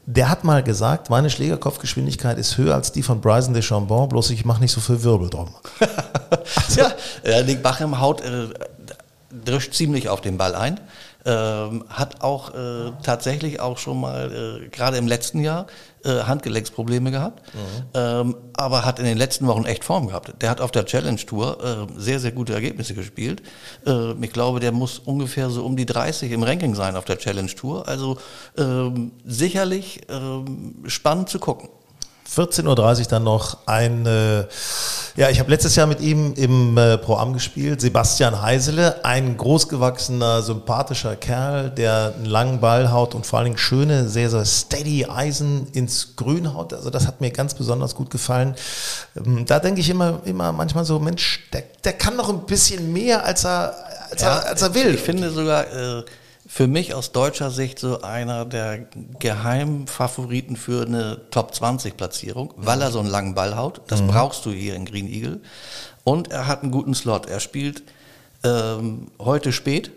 Der 0.06 0.28
hat 0.28 0.44
mal 0.44 0.62
gesagt, 0.62 1.08
meine 1.08 1.30
Schlägerkopfgeschwindigkeit 1.30 2.36
ist 2.36 2.58
höher 2.58 2.74
als 2.74 2.92
die 2.92 3.02
von 3.02 3.20
Bryson 3.22 3.54
DeChambeau, 3.54 4.06
bloß 4.06 4.30
ich 4.30 4.44
mache 4.44 4.60
nicht 4.60 4.72
so 4.72 4.80
viel 4.80 5.02
Wirbel 5.02 5.30
drum. 5.30 5.54
ja, 6.76 6.92
äh, 7.22 7.42
Nick 7.42 7.62
Bachem 7.62 7.98
haut, 8.00 8.20
äh, 8.20 8.48
drischt 9.44 9.72
ziemlich 9.72 10.08
auf 10.10 10.20
den 10.20 10.36
Ball 10.36 10.54
ein. 10.54 10.78
Ähm, 11.26 11.84
hat 11.88 12.22
auch 12.22 12.54
äh, 12.54 12.92
tatsächlich 13.02 13.60
auch 13.60 13.78
schon 13.78 14.00
mal, 14.00 14.60
äh, 14.64 14.68
gerade 14.68 14.98
im 14.98 15.06
letzten 15.06 15.40
Jahr, 15.40 15.66
äh, 16.04 16.24
Handgelenksprobleme 16.24 17.10
gehabt. 17.10 17.42
Ähm, 17.94 18.36
aber 18.52 18.84
hat 18.84 18.98
in 18.98 19.06
den 19.06 19.16
letzten 19.16 19.46
Wochen 19.46 19.64
echt 19.64 19.84
Form 19.84 20.08
gehabt. 20.08 20.42
Der 20.42 20.50
hat 20.50 20.60
auf 20.60 20.70
der 20.70 20.84
Challenge 20.84 21.16
Tour 21.16 21.58
äh, 21.64 21.98
sehr, 21.98 22.20
sehr 22.20 22.32
gute 22.32 22.52
Ergebnisse 22.52 22.94
gespielt. 22.94 23.42
Äh, 23.86 24.12
ich 24.20 24.32
glaube, 24.32 24.60
der 24.60 24.72
muss 24.72 24.98
ungefähr 24.98 25.48
so 25.48 25.64
um 25.64 25.76
die 25.76 25.86
30 25.86 26.30
im 26.30 26.42
Ranking 26.42 26.74
sein 26.74 26.96
auf 26.96 27.06
der 27.06 27.18
Challenge 27.18 27.54
Tour. 27.54 27.88
Also 27.88 28.18
ähm, 28.58 29.12
sicherlich 29.24 30.02
ähm, 30.10 30.84
spannend 30.86 31.30
zu 31.30 31.38
gucken. 31.38 31.70
14.30 32.28 33.00
Uhr 33.00 33.06
dann 33.06 33.24
noch 33.24 33.58
ein, 33.66 34.06
äh, 34.06 34.46
ja, 35.16 35.28
ich 35.30 35.38
habe 35.40 35.50
letztes 35.50 35.76
Jahr 35.76 35.86
mit 35.86 36.00
ihm 36.00 36.34
im 36.34 36.76
äh, 36.78 36.96
Pro-Am 36.98 37.32
gespielt, 37.32 37.80
Sebastian 37.80 38.40
Heisele, 38.40 39.04
ein 39.04 39.36
großgewachsener, 39.36 40.42
sympathischer 40.42 41.16
Kerl, 41.16 41.70
der 41.70 42.14
einen 42.16 42.24
langen 42.24 42.60
Ball 42.60 42.90
haut 42.90 43.14
und 43.14 43.26
vor 43.26 43.38
allen 43.38 43.46
Dingen 43.46 43.58
schöne, 43.58 44.08
sehr, 44.08 44.30
sehr 44.30 44.44
steady 44.44 45.04
Eisen 45.04 45.68
ins 45.72 46.16
Grün 46.16 46.54
haut. 46.54 46.72
Also 46.72 46.90
das 46.90 47.06
hat 47.06 47.20
mir 47.20 47.30
ganz 47.30 47.54
besonders 47.54 47.94
gut 47.94 48.10
gefallen. 48.10 48.56
Ähm, 49.16 49.44
da 49.46 49.60
denke 49.60 49.80
ich 49.80 49.90
immer, 49.90 50.20
immer 50.24 50.52
manchmal 50.52 50.84
so, 50.84 50.98
Mensch, 50.98 51.48
der, 51.52 51.64
der 51.84 51.92
kann 51.92 52.16
noch 52.16 52.30
ein 52.30 52.46
bisschen 52.46 52.92
mehr, 52.92 53.24
als 53.24 53.44
er, 53.44 53.74
als 54.10 54.22
er, 54.22 54.46
als 54.46 54.62
er 54.62 54.74
will. 54.74 54.94
Ich 54.94 55.00
finde 55.00 55.30
sogar 55.30 55.64
äh, 55.72 56.04
für 56.54 56.68
mich 56.68 56.94
aus 56.94 57.10
deutscher 57.10 57.50
Sicht 57.50 57.80
so 57.80 58.02
einer 58.02 58.44
der 58.44 58.86
Geheimfavoriten 59.18 60.54
für 60.54 60.86
eine 60.86 61.28
Top 61.32 61.52
20 61.52 61.96
Platzierung, 61.96 62.54
weil 62.56 62.80
er 62.80 62.92
so 62.92 63.00
einen 63.00 63.08
langen 63.08 63.34
Ball 63.34 63.56
haut. 63.56 63.80
Das 63.88 64.02
brauchst 64.02 64.46
du 64.46 64.52
hier 64.52 64.76
in 64.76 64.84
Green 64.84 65.08
Eagle. 65.08 65.40
Und 66.04 66.30
er 66.30 66.46
hat 66.46 66.62
einen 66.62 66.70
guten 66.70 66.94
Slot. 66.94 67.26
Er 67.26 67.40
spielt 67.40 67.82
ähm, 68.44 69.08
heute 69.18 69.50
spät. 69.50 69.90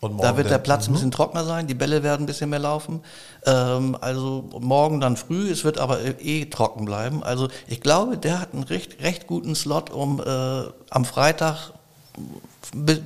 Und 0.00 0.20
da 0.20 0.36
wird 0.36 0.50
der 0.50 0.58
Platz 0.58 0.88
ein 0.88 0.94
bisschen 0.94 1.12
trockener 1.12 1.44
sein, 1.44 1.68
die 1.68 1.74
Bälle 1.74 2.02
werden 2.02 2.24
ein 2.24 2.26
bisschen 2.26 2.50
mehr 2.50 2.58
laufen. 2.58 3.02
Ähm, 3.46 3.96
also 4.00 4.50
morgen 4.58 4.98
dann 4.98 5.16
früh, 5.16 5.48
es 5.48 5.62
wird 5.62 5.78
aber 5.78 6.00
eh 6.20 6.46
trocken 6.46 6.86
bleiben. 6.86 7.22
Also 7.22 7.46
ich 7.68 7.82
glaube, 7.82 8.18
der 8.18 8.40
hat 8.40 8.52
einen 8.52 8.64
recht, 8.64 9.00
recht 9.00 9.28
guten 9.28 9.54
Slot, 9.54 9.90
um 9.90 10.20
äh, 10.20 10.62
am 10.90 11.04
Freitag, 11.04 11.74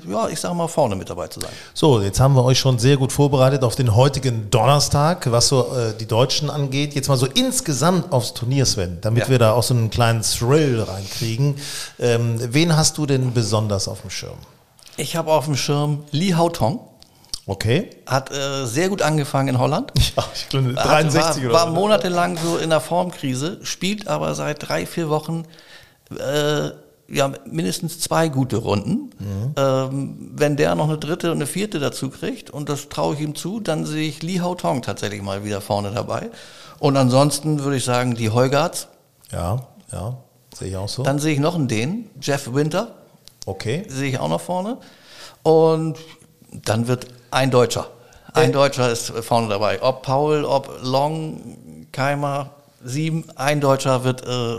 ja, 0.08 0.28
ich 0.28 0.40
sag 0.40 0.52
mal, 0.54 0.68
vorne 0.68 0.96
mit 0.96 1.08
dabei 1.08 1.28
zu 1.28 1.40
sein. 1.40 1.50
So, 1.72 2.00
jetzt 2.02 2.20
haben 2.20 2.34
wir 2.34 2.44
euch 2.44 2.58
schon 2.58 2.78
sehr 2.78 2.96
gut 2.96 3.12
vorbereitet 3.12 3.62
auf 3.64 3.74
den 3.76 3.94
heutigen 3.94 4.50
Donnerstag, 4.50 5.30
was 5.30 5.48
so 5.48 5.74
äh, 5.74 5.94
die 5.98 6.06
Deutschen 6.06 6.50
angeht. 6.50 6.94
Jetzt 6.94 7.08
mal 7.08 7.16
so 7.16 7.26
insgesamt 7.26 8.12
aufs 8.12 8.34
Turnier, 8.34 8.66
Sven, 8.66 8.98
damit 9.00 9.24
Ja. 9.24 9.28
wir 9.30 9.38
da 9.38 9.52
auch 9.52 9.62
so 9.62 9.74
einen 9.74 9.90
kleinen 9.90 10.22
Thrill 10.22 10.82
reinkriegen. 10.82 11.56
Ähm, 11.98 12.38
wen 12.40 12.76
hast 12.76 12.98
du 12.98 13.06
denn 13.06 13.32
besonders 13.32 13.88
auf 13.88 14.02
dem 14.02 14.10
Schirm? 14.10 14.36
Ich 14.96 15.16
habe 15.16 15.32
auf 15.32 15.46
dem 15.46 15.56
Schirm 15.56 16.04
Li 16.10 16.30
Haotong. 16.32 16.80
Okay. 17.46 17.90
Hat 18.06 18.30
äh, 18.30 18.64
sehr 18.66 18.88
gut 18.88 19.02
angefangen 19.02 19.48
in 19.48 19.58
Holland. 19.58 19.92
Ja, 20.16 20.24
ich 20.34 20.48
glaube, 20.48 20.74
Hat- 20.76 20.86
63 20.86 21.42
war, 21.44 21.50
oder 21.50 21.54
war 21.54 21.66
monatelang 21.70 22.38
so 22.42 22.56
in 22.58 22.70
der 22.70 22.80
Formkrise, 22.80 23.58
spielt 23.64 24.08
aber 24.08 24.34
seit 24.34 24.68
drei, 24.68 24.86
vier 24.86 25.08
Wochen 25.08 25.44
äh, 26.10 26.70
ja, 27.08 27.32
mindestens 27.44 28.00
zwei 28.00 28.28
gute 28.28 28.56
Runden. 28.56 29.10
Mhm. 29.18 29.54
Ähm, 29.56 30.30
wenn 30.34 30.56
der 30.56 30.74
noch 30.74 30.88
eine 30.88 30.98
dritte 30.98 31.30
und 31.30 31.38
eine 31.38 31.46
vierte 31.46 31.78
dazu 31.78 32.10
kriegt, 32.10 32.50
und 32.50 32.68
das 32.68 32.88
traue 32.88 33.14
ich 33.14 33.20
ihm 33.20 33.34
zu, 33.34 33.60
dann 33.60 33.84
sehe 33.84 34.08
ich 34.08 34.22
Li 34.22 34.36
Haotong 34.36 34.82
tatsächlich 34.82 35.22
mal 35.22 35.44
wieder 35.44 35.60
vorne 35.60 35.90
dabei. 35.92 36.30
Und 36.78 36.96
ansonsten 36.96 37.60
würde 37.60 37.76
ich 37.76 37.84
sagen, 37.84 38.14
die 38.14 38.30
Heugarts. 38.30 38.88
Ja, 39.30 39.66
ja, 39.92 40.16
sehe 40.54 40.68
ich 40.68 40.76
auch 40.76 40.88
so. 40.88 41.02
Dann 41.02 41.18
sehe 41.18 41.34
ich 41.34 41.40
noch 41.40 41.54
einen 41.54 41.68
Dänen, 41.68 42.10
Jeff 42.20 42.52
Winter, 42.54 42.94
okay. 43.46 43.84
sehe 43.88 44.10
ich 44.10 44.18
auch 44.18 44.28
noch 44.28 44.40
vorne. 44.40 44.78
Und 45.42 45.98
dann 46.52 46.88
wird 46.88 47.06
ein 47.30 47.50
Deutscher. 47.50 47.88
Ein 48.32 48.52
Deutscher 48.52 48.90
ist 48.90 49.10
vorne 49.10 49.48
dabei. 49.48 49.80
Ob 49.80 50.02
Paul, 50.02 50.44
ob 50.44 50.80
Long, 50.82 51.86
Keimer, 51.92 52.50
Sieben, 52.82 53.24
ein 53.36 53.60
Deutscher 53.60 54.02
wird 54.02 54.26
äh, 54.26 54.56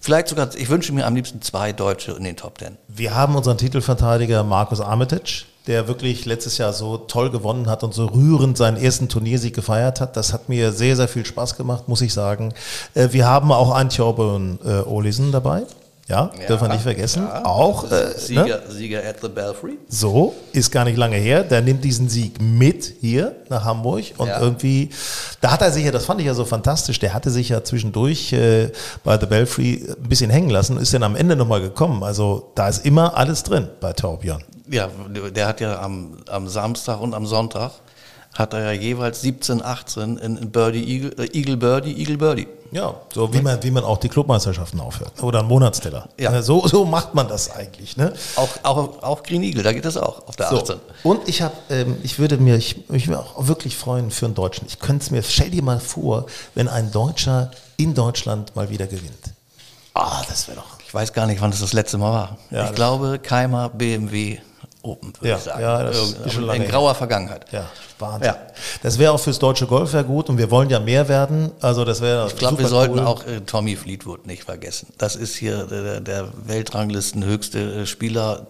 vielleicht 0.00 0.28
sogar, 0.28 0.48
ich 0.56 0.68
wünsche 0.68 0.92
mir 0.92 1.06
am 1.06 1.14
liebsten 1.14 1.40
zwei 1.42 1.72
Deutsche 1.72 2.12
in 2.12 2.24
den 2.24 2.36
Top 2.36 2.58
Ten. 2.58 2.76
Wir 2.88 3.14
haben 3.14 3.36
unseren 3.36 3.58
Titelverteidiger 3.58 4.42
Markus 4.42 4.80
Armitage. 4.80 5.44
der 5.66 5.86
wirklich 5.86 6.24
letztes 6.24 6.58
Jahr 6.58 6.72
so 6.72 6.96
toll 6.96 7.30
gewonnen 7.30 7.68
hat 7.68 7.84
und 7.84 7.92
so 7.92 8.06
rührend 8.06 8.56
seinen 8.56 8.76
ersten 8.78 9.08
Turniersieg 9.08 9.54
gefeiert 9.54 10.00
hat. 10.00 10.16
Das 10.16 10.32
hat 10.32 10.48
mir 10.48 10.72
sehr, 10.72 10.96
sehr 10.96 11.06
viel 11.06 11.26
Spaß 11.26 11.56
gemacht, 11.56 11.86
muss 11.86 12.00
ich 12.00 12.14
sagen. 12.14 12.54
Äh, 12.94 13.08
wir 13.12 13.28
haben 13.28 13.52
auch 13.52 13.70
einen 13.72 13.90
Thorben 13.90 14.58
äh, 14.64 14.80
Olisen 14.88 15.32
dabei. 15.32 15.62
Ja, 16.10 16.30
ja, 16.38 16.46
dürfen 16.48 16.66
wir 16.66 16.72
nicht 16.72 16.82
vergessen. 16.82 17.22
Ja. 17.22 17.44
Auch 17.44 17.90
äh, 17.90 18.18
Sieger, 18.18 18.44
ne? 18.44 18.62
Sieger 18.68 18.98
at 19.08 19.20
the 19.22 19.28
Belfry. 19.28 19.78
So, 19.88 20.34
ist 20.52 20.72
gar 20.72 20.84
nicht 20.84 20.96
lange 20.96 21.16
her. 21.16 21.44
Der 21.44 21.60
nimmt 21.60 21.84
diesen 21.84 22.08
Sieg 22.08 22.40
mit 22.42 22.94
hier 23.00 23.36
nach 23.48 23.64
Hamburg 23.64 24.04
und 24.18 24.26
ja. 24.26 24.40
irgendwie, 24.40 24.90
da 25.40 25.52
hat 25.52 25.62
er 25.62 25.70
sich 25.70 25.84
ja, 25.84 25.92
das 25.92 26.06
fand 26.06 26.20
ich 26.20 26.26
ja 26.26 26.34
so 26.34 26.44
fantastisch, 26.44 26.98
der 26.98 27.14
hatte 27.14 27.30
sich 27.30 27.50
ja 27.50 27.62
zwischendurch 27.62 28.32
äh, 28.32 28.72
bei 29.04 29.18
The 29.20 29.26
Belfry 29.26 29.86
ein 29.88 30.08
bisschen 30.08 30.30
hängen 30.30 30.50
lassen 30.50 30.78
ist 30.78 30.92
dann 30.92 31.04
am 31.04 31.14
Ende 31.14 31.36
nochmal 31.36 31.60
gekommen. 31.60 32.02
Also 32.02 32.50
da 32.56 32.68
ist 32.68 32.84
immer 32.84 33.16
alles 33.16 33.44
drin 33.44 33.68
bei 33.80 33.92
Torbjörn. 33.92 34.42
Ja, 34.68 34.88
der 35.34 35.46
hat 35.46 35.60
ja 35.60 35.80
am, 35.80 36.18
am 36.28 36.48
Samstag 36.48 37.00
und 37.00 37.14
am 37.14 37.26
Sonntag 37.26 37.72
hat 38.34 38.54
er 38.54 38.72
ja 38.72 38.72
jeweils 38.72 39.22
17, 39.22 39.62
18 39.62 40.18
in 40.18 40.50
Birdie, 40.50 40.84
Eagle, 40.84 41.12
äh, 41.18 41.36
Eagle 41.36 41.56
Birdie, 41.56 41.98
Eagle 41.98 42.16
Birdie. 42.16 42.48
Ja, 42.72 42.94
so 43.12 43.32
wie 43.34 43.40
man, 43.40 43.60
wie 43.64 43.70
man 43.72 43.82
auch 43.82 43.98
die 43.98 44.08
Clubmeisterschaften 44.08 44.78
aufhört. 44.80 45.20
Oder 45.22 45.40
einen 45.40 45.48
Monatsteller. 45.48 46.08
Ja. 46.18 46.40
So, 46.40 46.68
so 46.68 46.84
macht 46.84 47.14
man 47.14 47.26
das 47.26 47.50
eigentlich. 47.50 47.96
Ne? 47.96 48.12
Auch, 48.36 48.48
auch, 48.62 49.02
auch 49.02 49.22
Green 49.24 49.42
Eagle, 49.42 49.64
da 49.64 49.72
geht 49.72 49.84
das 49.84 49.96
auch 49.96 50.28
auf 50.28 50.36
der 50.36 50.50
so. 50.50 50.58
18. 50.58 50.76
Und 51.02 51.28
ich 51.28 51.42
habe, 51.42 51.54
ähm, 51.68 51.96
ich 52.04 52.20
würde 52.20 52.38
mir, 52.38 52.54
ich, 52.56 52.88
ich 52.90 53.08
würde 53.08 53.20
auch 53.20 53.48
wirklich 53.48 53.76
freuen 53.76 54.12
für 54.12 54.26
einen 54.26 54.36
Deutschen. 54.36 54.66
Ich 54.68 54.78
könnte 54.78 55.02
es 55.04 55.10
mir, 55.10 55.24
stell 55.24 55.50
dir 55.50 55.64
mal 55.64 55.80
vor, 55.80 56.26
wenn 56.54 56.68
ein 56.68 56.92
Deutscher 56.92 57.50
in 57.76 57.94
Deutschland 57.94 58.54
mal 58.54 58.70
wieder 58.70 58.86
gewinnt. 58.86 59.32
Ah, 59.94 60.22
das 60.28 60.46
wäre 60.46 60.58
doch. 60.58 60.78
Ich 60.86 60.94
weiß 60.94 61.12
gar 61.12 61.26
nicht, 61.26 61.40
wann 61.40 61.50
das, 61.50 61.60
das 61.60 61.72
letzte 61.72 61.98
Mal 61.98 62.12
war. 62.12 62.38
Ja, 62.50 62.66
ich 62.66 62.74
glaube, 62.76 63.18
Keimer 63.18 63.68
BMW 63.68 64.38
Open, 64.82 65.12
würde 65.18 65.28
ja, 65.28 65.36
ich 65.36 65.42
sagen. 65.42 65.60
Ja, 65.60 65.82
das 65.82 66.12
ist 66.12 66.32
schon 66.32 66.44
lange 66.44 66.64
in 66.64 66.70
grauer 66.70 66.94
Vergangenheit. 66.94 67.46
Ja, 67.52 67.66
Wahnsinn. 67.98 68.32
Ja. 68.32 68.38
Das 68.82 68.98
wäre 68.98 69.12
auch 69.12 69.20
fürs 69.20 69.38
deutsche 69.38 69.66
Golf 69.66 69.92
ja 69.92 70.02
gut 70.02 70.28
und 70.28 70.38
wir 70.38 70.50
wollen 70.50 70.70
ja 70.70 70.80
mehr 70.80 71.08
werden. 71.08 71.52
Also 71.60 71.84
das 71.84 72.00
wäre 72.00 72.26
Ich 72.28 72.36
glaube, 72.36 72.58
wir 72.58 72.68
sollten 72.68 73.00
auch 73.00 73.26
äh, 73.26 73.40
Tommy 73.40 73.76
Fleetwood 73.76 74.26
nicht 74.26 74.44
vergessen. 74.44 74.88
Das 74.98 75.16
ist 75.16 75.36
hier 75.36 75.64
der, 75.64 76.00
der 76.00 76.28
Weltranglistenhöchste 76.46 77.82
äh, 77.82 77.86
Spieler, 77.86 78.46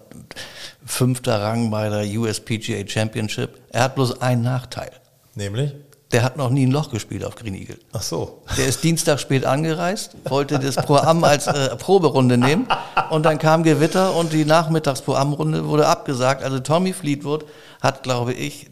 fünfter 0.85 1.41
Rang 1.41 1.69
bei 1.69 1.89
der 1.89 2.05
USPGA 2.19 2.87
Championship. 2.87 3.59
Er 3.69 3.83
hat 3.83 3.95
bloß 3.95 4.21
einen 4.21 4.41
Nachteil. 4.41 4.91
Nämlich? 5.35 5.73
Der 6.11 6.23
hat 6.23 6.35
noch 6.35 6.49
nie 6.49 6.65
ein 6.65 6.71
Loch 6.71 6.89
gespielt 6.89 7.23
auf 7.23 7.35
Green 7.35 7.55
Eagle. 7.55 7.79
Ach 7.93 8.01
so. 8.01 8.41
Der 8.57 8.67
ist 8.67 8.83
Dienstag 8.83 9.19
spät 9.19 9.45
angereist, 9.45 10.15
wollte 10.25 10.59
das 10.59 10.75
Pro-Am 10.75 11.23
als 11.23 11.47
äh, 11.47 11.75
Proberunde 11.77 12.37
nehmen 12.37 12.67
und 13.09 13.23
dann 13.23 13.37
kam 13.37 13.63
Gewitter 13.63 14.15
und 14.15 14.33
die 14.33 14.43
Nachmittags-Pro-Am-Runde 14.43 15.67
wurde 15.67 15.87
abgesagt. 15.87 16.43
Also 16.43 16.59
Tommy 16.59 16.91
Fleetwood 16.91 17.45
hat, 17.81 18.03
glaube 18.03 18.33
ich, 18.33 18.69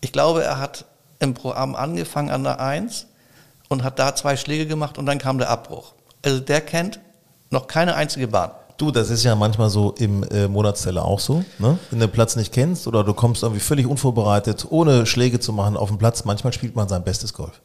ich 0.00 0.12
glaube, 0.12 0.44
er 0.44 0.58
hat 0.58 0.84
im 1.20 1.34
Pro-Am 1.34 1.74
angefangen 1.74 2.30
an 2.30 2.44
der 2.44 2.60
1 2.60 3.06
und 3.68 3.82
hat 3.82 3.98
da 3.98 4.14
zwei 4.14 4.36
Schläge 4.36 4.66
gemacht 4.66 4.98
und 4.98 5.06
dann 5.06 5.18
kam 5.18 5.38
der 5.38 5.48
Abbruch. 5.48 5.94
Also 6.24 6.40
der 6.40 6.60
kennt 6.60 7.00
noch 7.50 7.66
keine 7.66 7.94
einzige 7.94 8.28
Bahn. 8.28 8.50
Du, 8.78 8.92
das 8.92 9.10
ist 9.10 9.24
ja 9.24 9.34
manchmal 9.34 9.70
so 9.70 9.92
im 9.98 10.22
äh, 10.22 10.46
Monatsteller 10.46 11.04
auch 11.04 11.18
so. 11.18 11.44
Ne? 11.58 11.78
Wenn 11.90 11.98
du 11.98 12.06
den 12.06 12.12
Platz 12.12 12.36
nicht 12.36 12.52
kennst 12.52 12.86
oder 12.86 13.02
du 13.02 13.12
kommst 13.12 13.42
irgendwie 13.42 13.60
völlig 13.60 13.86
unvorbereitet, 13.86 14.66
ohne 14.70 15.04
Schläge 15.04 15.40
zu 15.40 15.52
machen 15.52 15.76
auf 15.76 15.88
den 15.88 15.98
Platz, 15.98 16.24
manchmal 16.24 16.52
spielt 16.52 16.76
man 16.76 16.88
sein 16.88 17.02
bestes 17.02 17.34
Golf. 17.34 17.60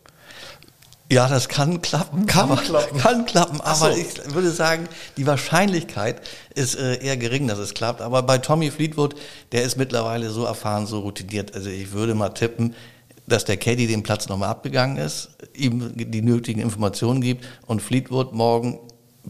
Ja, 1.12 1.28
das 1.28 1.50
kann 1.50 1.84
klappen. 1.84 2.26
Kann 2.26 2.50
aber, 2.50 2.60
klappen. 2.60 2.98
Kann 2.98 3.26
klappen, 3.26 3.62
aber 3.62 3.94
so. 3.94 3.96
ich 3.96 4.34
würde 4.34 4.50
sagen, 4.50 4.90
die 5.16 5.28
Wahrscheinlichkeit 5.28 6.22
ist 6.56 6.76
äh, 6.76 6.96
eher 7.04 7.16
gering, 7.16 7.48
dass 7.48 7.60
es 7.60 7.76
klappt. 7.76 8.02
Aber 8.02 8.24
bei 8.24 8.40
Tommy 8.40 8.72
Fleetwood, 8.72 9.14
der 9.52 9.62
ist 9.62 9.78
mittlerweile 9.78 10.32
so 10.32 10.46
erfahren, 10.46 10.88
so 10.88 11.02
routiniert. 11.02 11.54
Also 11.54 11.70
ich 11.70 11.92
würde 11.92 12.16
mal 12.16 12.30
tippen, 12.30 12.74
dass 13.28 13.46
der 13.46 13.58
Caddy 13.58 13.86
den 13.86 14.02
Platz 14.02 14.28
nochmal 14.30 14.50
abgegangen 14.50 14.98
ist, 14.98 15.30
ihm 15.54 15.92
die 15.96 16.24
nötigen 16.24 16.62
Informationen 16.62 17.22
gibt 17.22 17.46
und 17.68 17.84
Fleetwood 17.84 18.34
morgen 18.34 18.80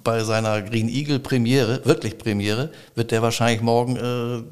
bei 0.04 0.24
seiner 0.24 0.62
Green 0.62 0.90
Eagle 0.90 1.20
Premiere, 1.20 1.82
wirklich 1.86 2.18
Premiere, 2.18 2.70
wird 2.96 3.12
der 3.12 3.22
wahrscheinlich 3.22 3.62
morgen 3.62 3.96
äh, 3.96 4.44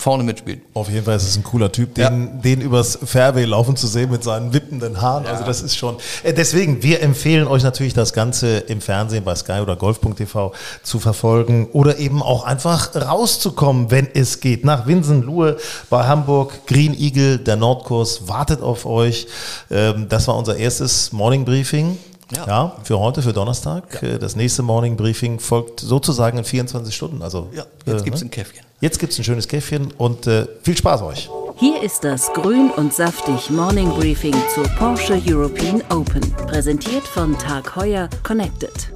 vorne 0.00 0.24
mitspielen. 0.24 0.62
Auf 0.74 0.88
jeden 0.88 1.04
Fall 1.04 1.16
ist 1.16 1.28
es 1.28 1.36
ein 1.36 1.44
cooler 1.44 1.70
Typ, 1.70 1.94
den, 1.94 2.02
ja. 2.02 2.40
den 2.42 2.60
übers 2.60 2.98
Fairway 3.04 3.44
laufen 3.44 3.76
zu 3.76 3.86
sehen 3.86 4.10
mit 4.10 4.24
seinen 4.24 4.52
wippenden 4.52 5.00
Haaren. 5.00 5.24
Ja. 5.24 5.30
Also 5.30 5.44
das 5.44 5.62
ist 5.62 5.76
schon. 5.76 5.96
Äh, 6.22 6.32
deswegen, 6.32 6.82
wir 6.82 7.02
empfehlen 7.02 7.46
euch 7.46 7.62
natürlich 7.62 7.94
das 7.94 8.12
Ganze 8.12 8.58
im 8.58 8.80
Fernsehen 8.80 9.24
bei 9.24 9.34
Sky 9.34 9.60
oder 9.60 9.76
Golf.tv 9.76 10.52
zu 10.82 10.98
verfolgen 10.98 11.68
oder 11.72 11.98
eben 11.98 12.22
auch 12.22 12.44
einfach 12.44 12.94
rauszukommen, 12.94 13.90
wenn 13.90 14.08
es 14.14 14.40
geht. 14.40 14.64
Nach 14.64 14.86
Winsenlohe 14.86 15.56
bei 15.88 16.04
Hamburg, 16.04 16.66
Green 16.66 16.98
Eagle, 16.98 17.38
der 17.38 17.56
Nordkurs 17.56 18.28
wartet 18.28 18.62
auf 18.62 18.86
euch. 18.86 19.26
Ähm, 19.70 20.08
das 20.08 20.26
war 20.28 20.36
unser 20.36 20.56
erstes 20.56 21.12
Morning 21.12 21.44
Briefing. 21.44 21.98
Ja. 22.34 22.46
ja. 22.46 22.76
für 22.84 22.98
heute, 22.98 23.22
für 23.22 23.32
Donnerstag. 23.32 24.02
Ja. 24.02 24.08
Äh, 24.08 24.18
das 24.18 24.36
nächste 24.36 24.62
Morning 24.62 24.96
Briefing 24.96 25.38
folgt 25.38 25.80
sozusagen 25.80 26.38
in 26.38 26.44
24 26.44 26.94
Stunden. 26.94 27.22
Also, 27.22 27.48
ja, 27.52 27.64
jetzt 27.86 28.02
äh, 28.02 28.04
gibt 28.04 28.16
es 28.16 28.22
ne? 28.22 28.28
ein 28.28 28.30
Käffchen. 28.30 28.64
Jetzt 28.80 28.98
gibt 28.98 29.12
es 29.12 29.18
ein 29.18 29.24
schönes 29.24 29.46
Käffchen 29.48 29.92
und 29.98 30.26
äh, 30.26 30.46
viel 30.62 30.76
Spaß 30.76 31.02
euch. 31.02 31.28
Hier 31.56 31.82
ist 31.82 32.04
das 32.04 32.32
Grün 32.32 32.70
und 32.76 32.94
Saftig 32.94 33.50
Morning 33.50 33.90
Briefing 33.90 34.34
zur 34.54 34.64
Porsche 34.78 35.20
European 35.26 35.82
Open. 35.90 36.22
Präsentiert 36.46 37.04
von 37.04 37.36
Tag 37.38 37.76
Heuer 37.76 38.08
Connected. 38.22 38.90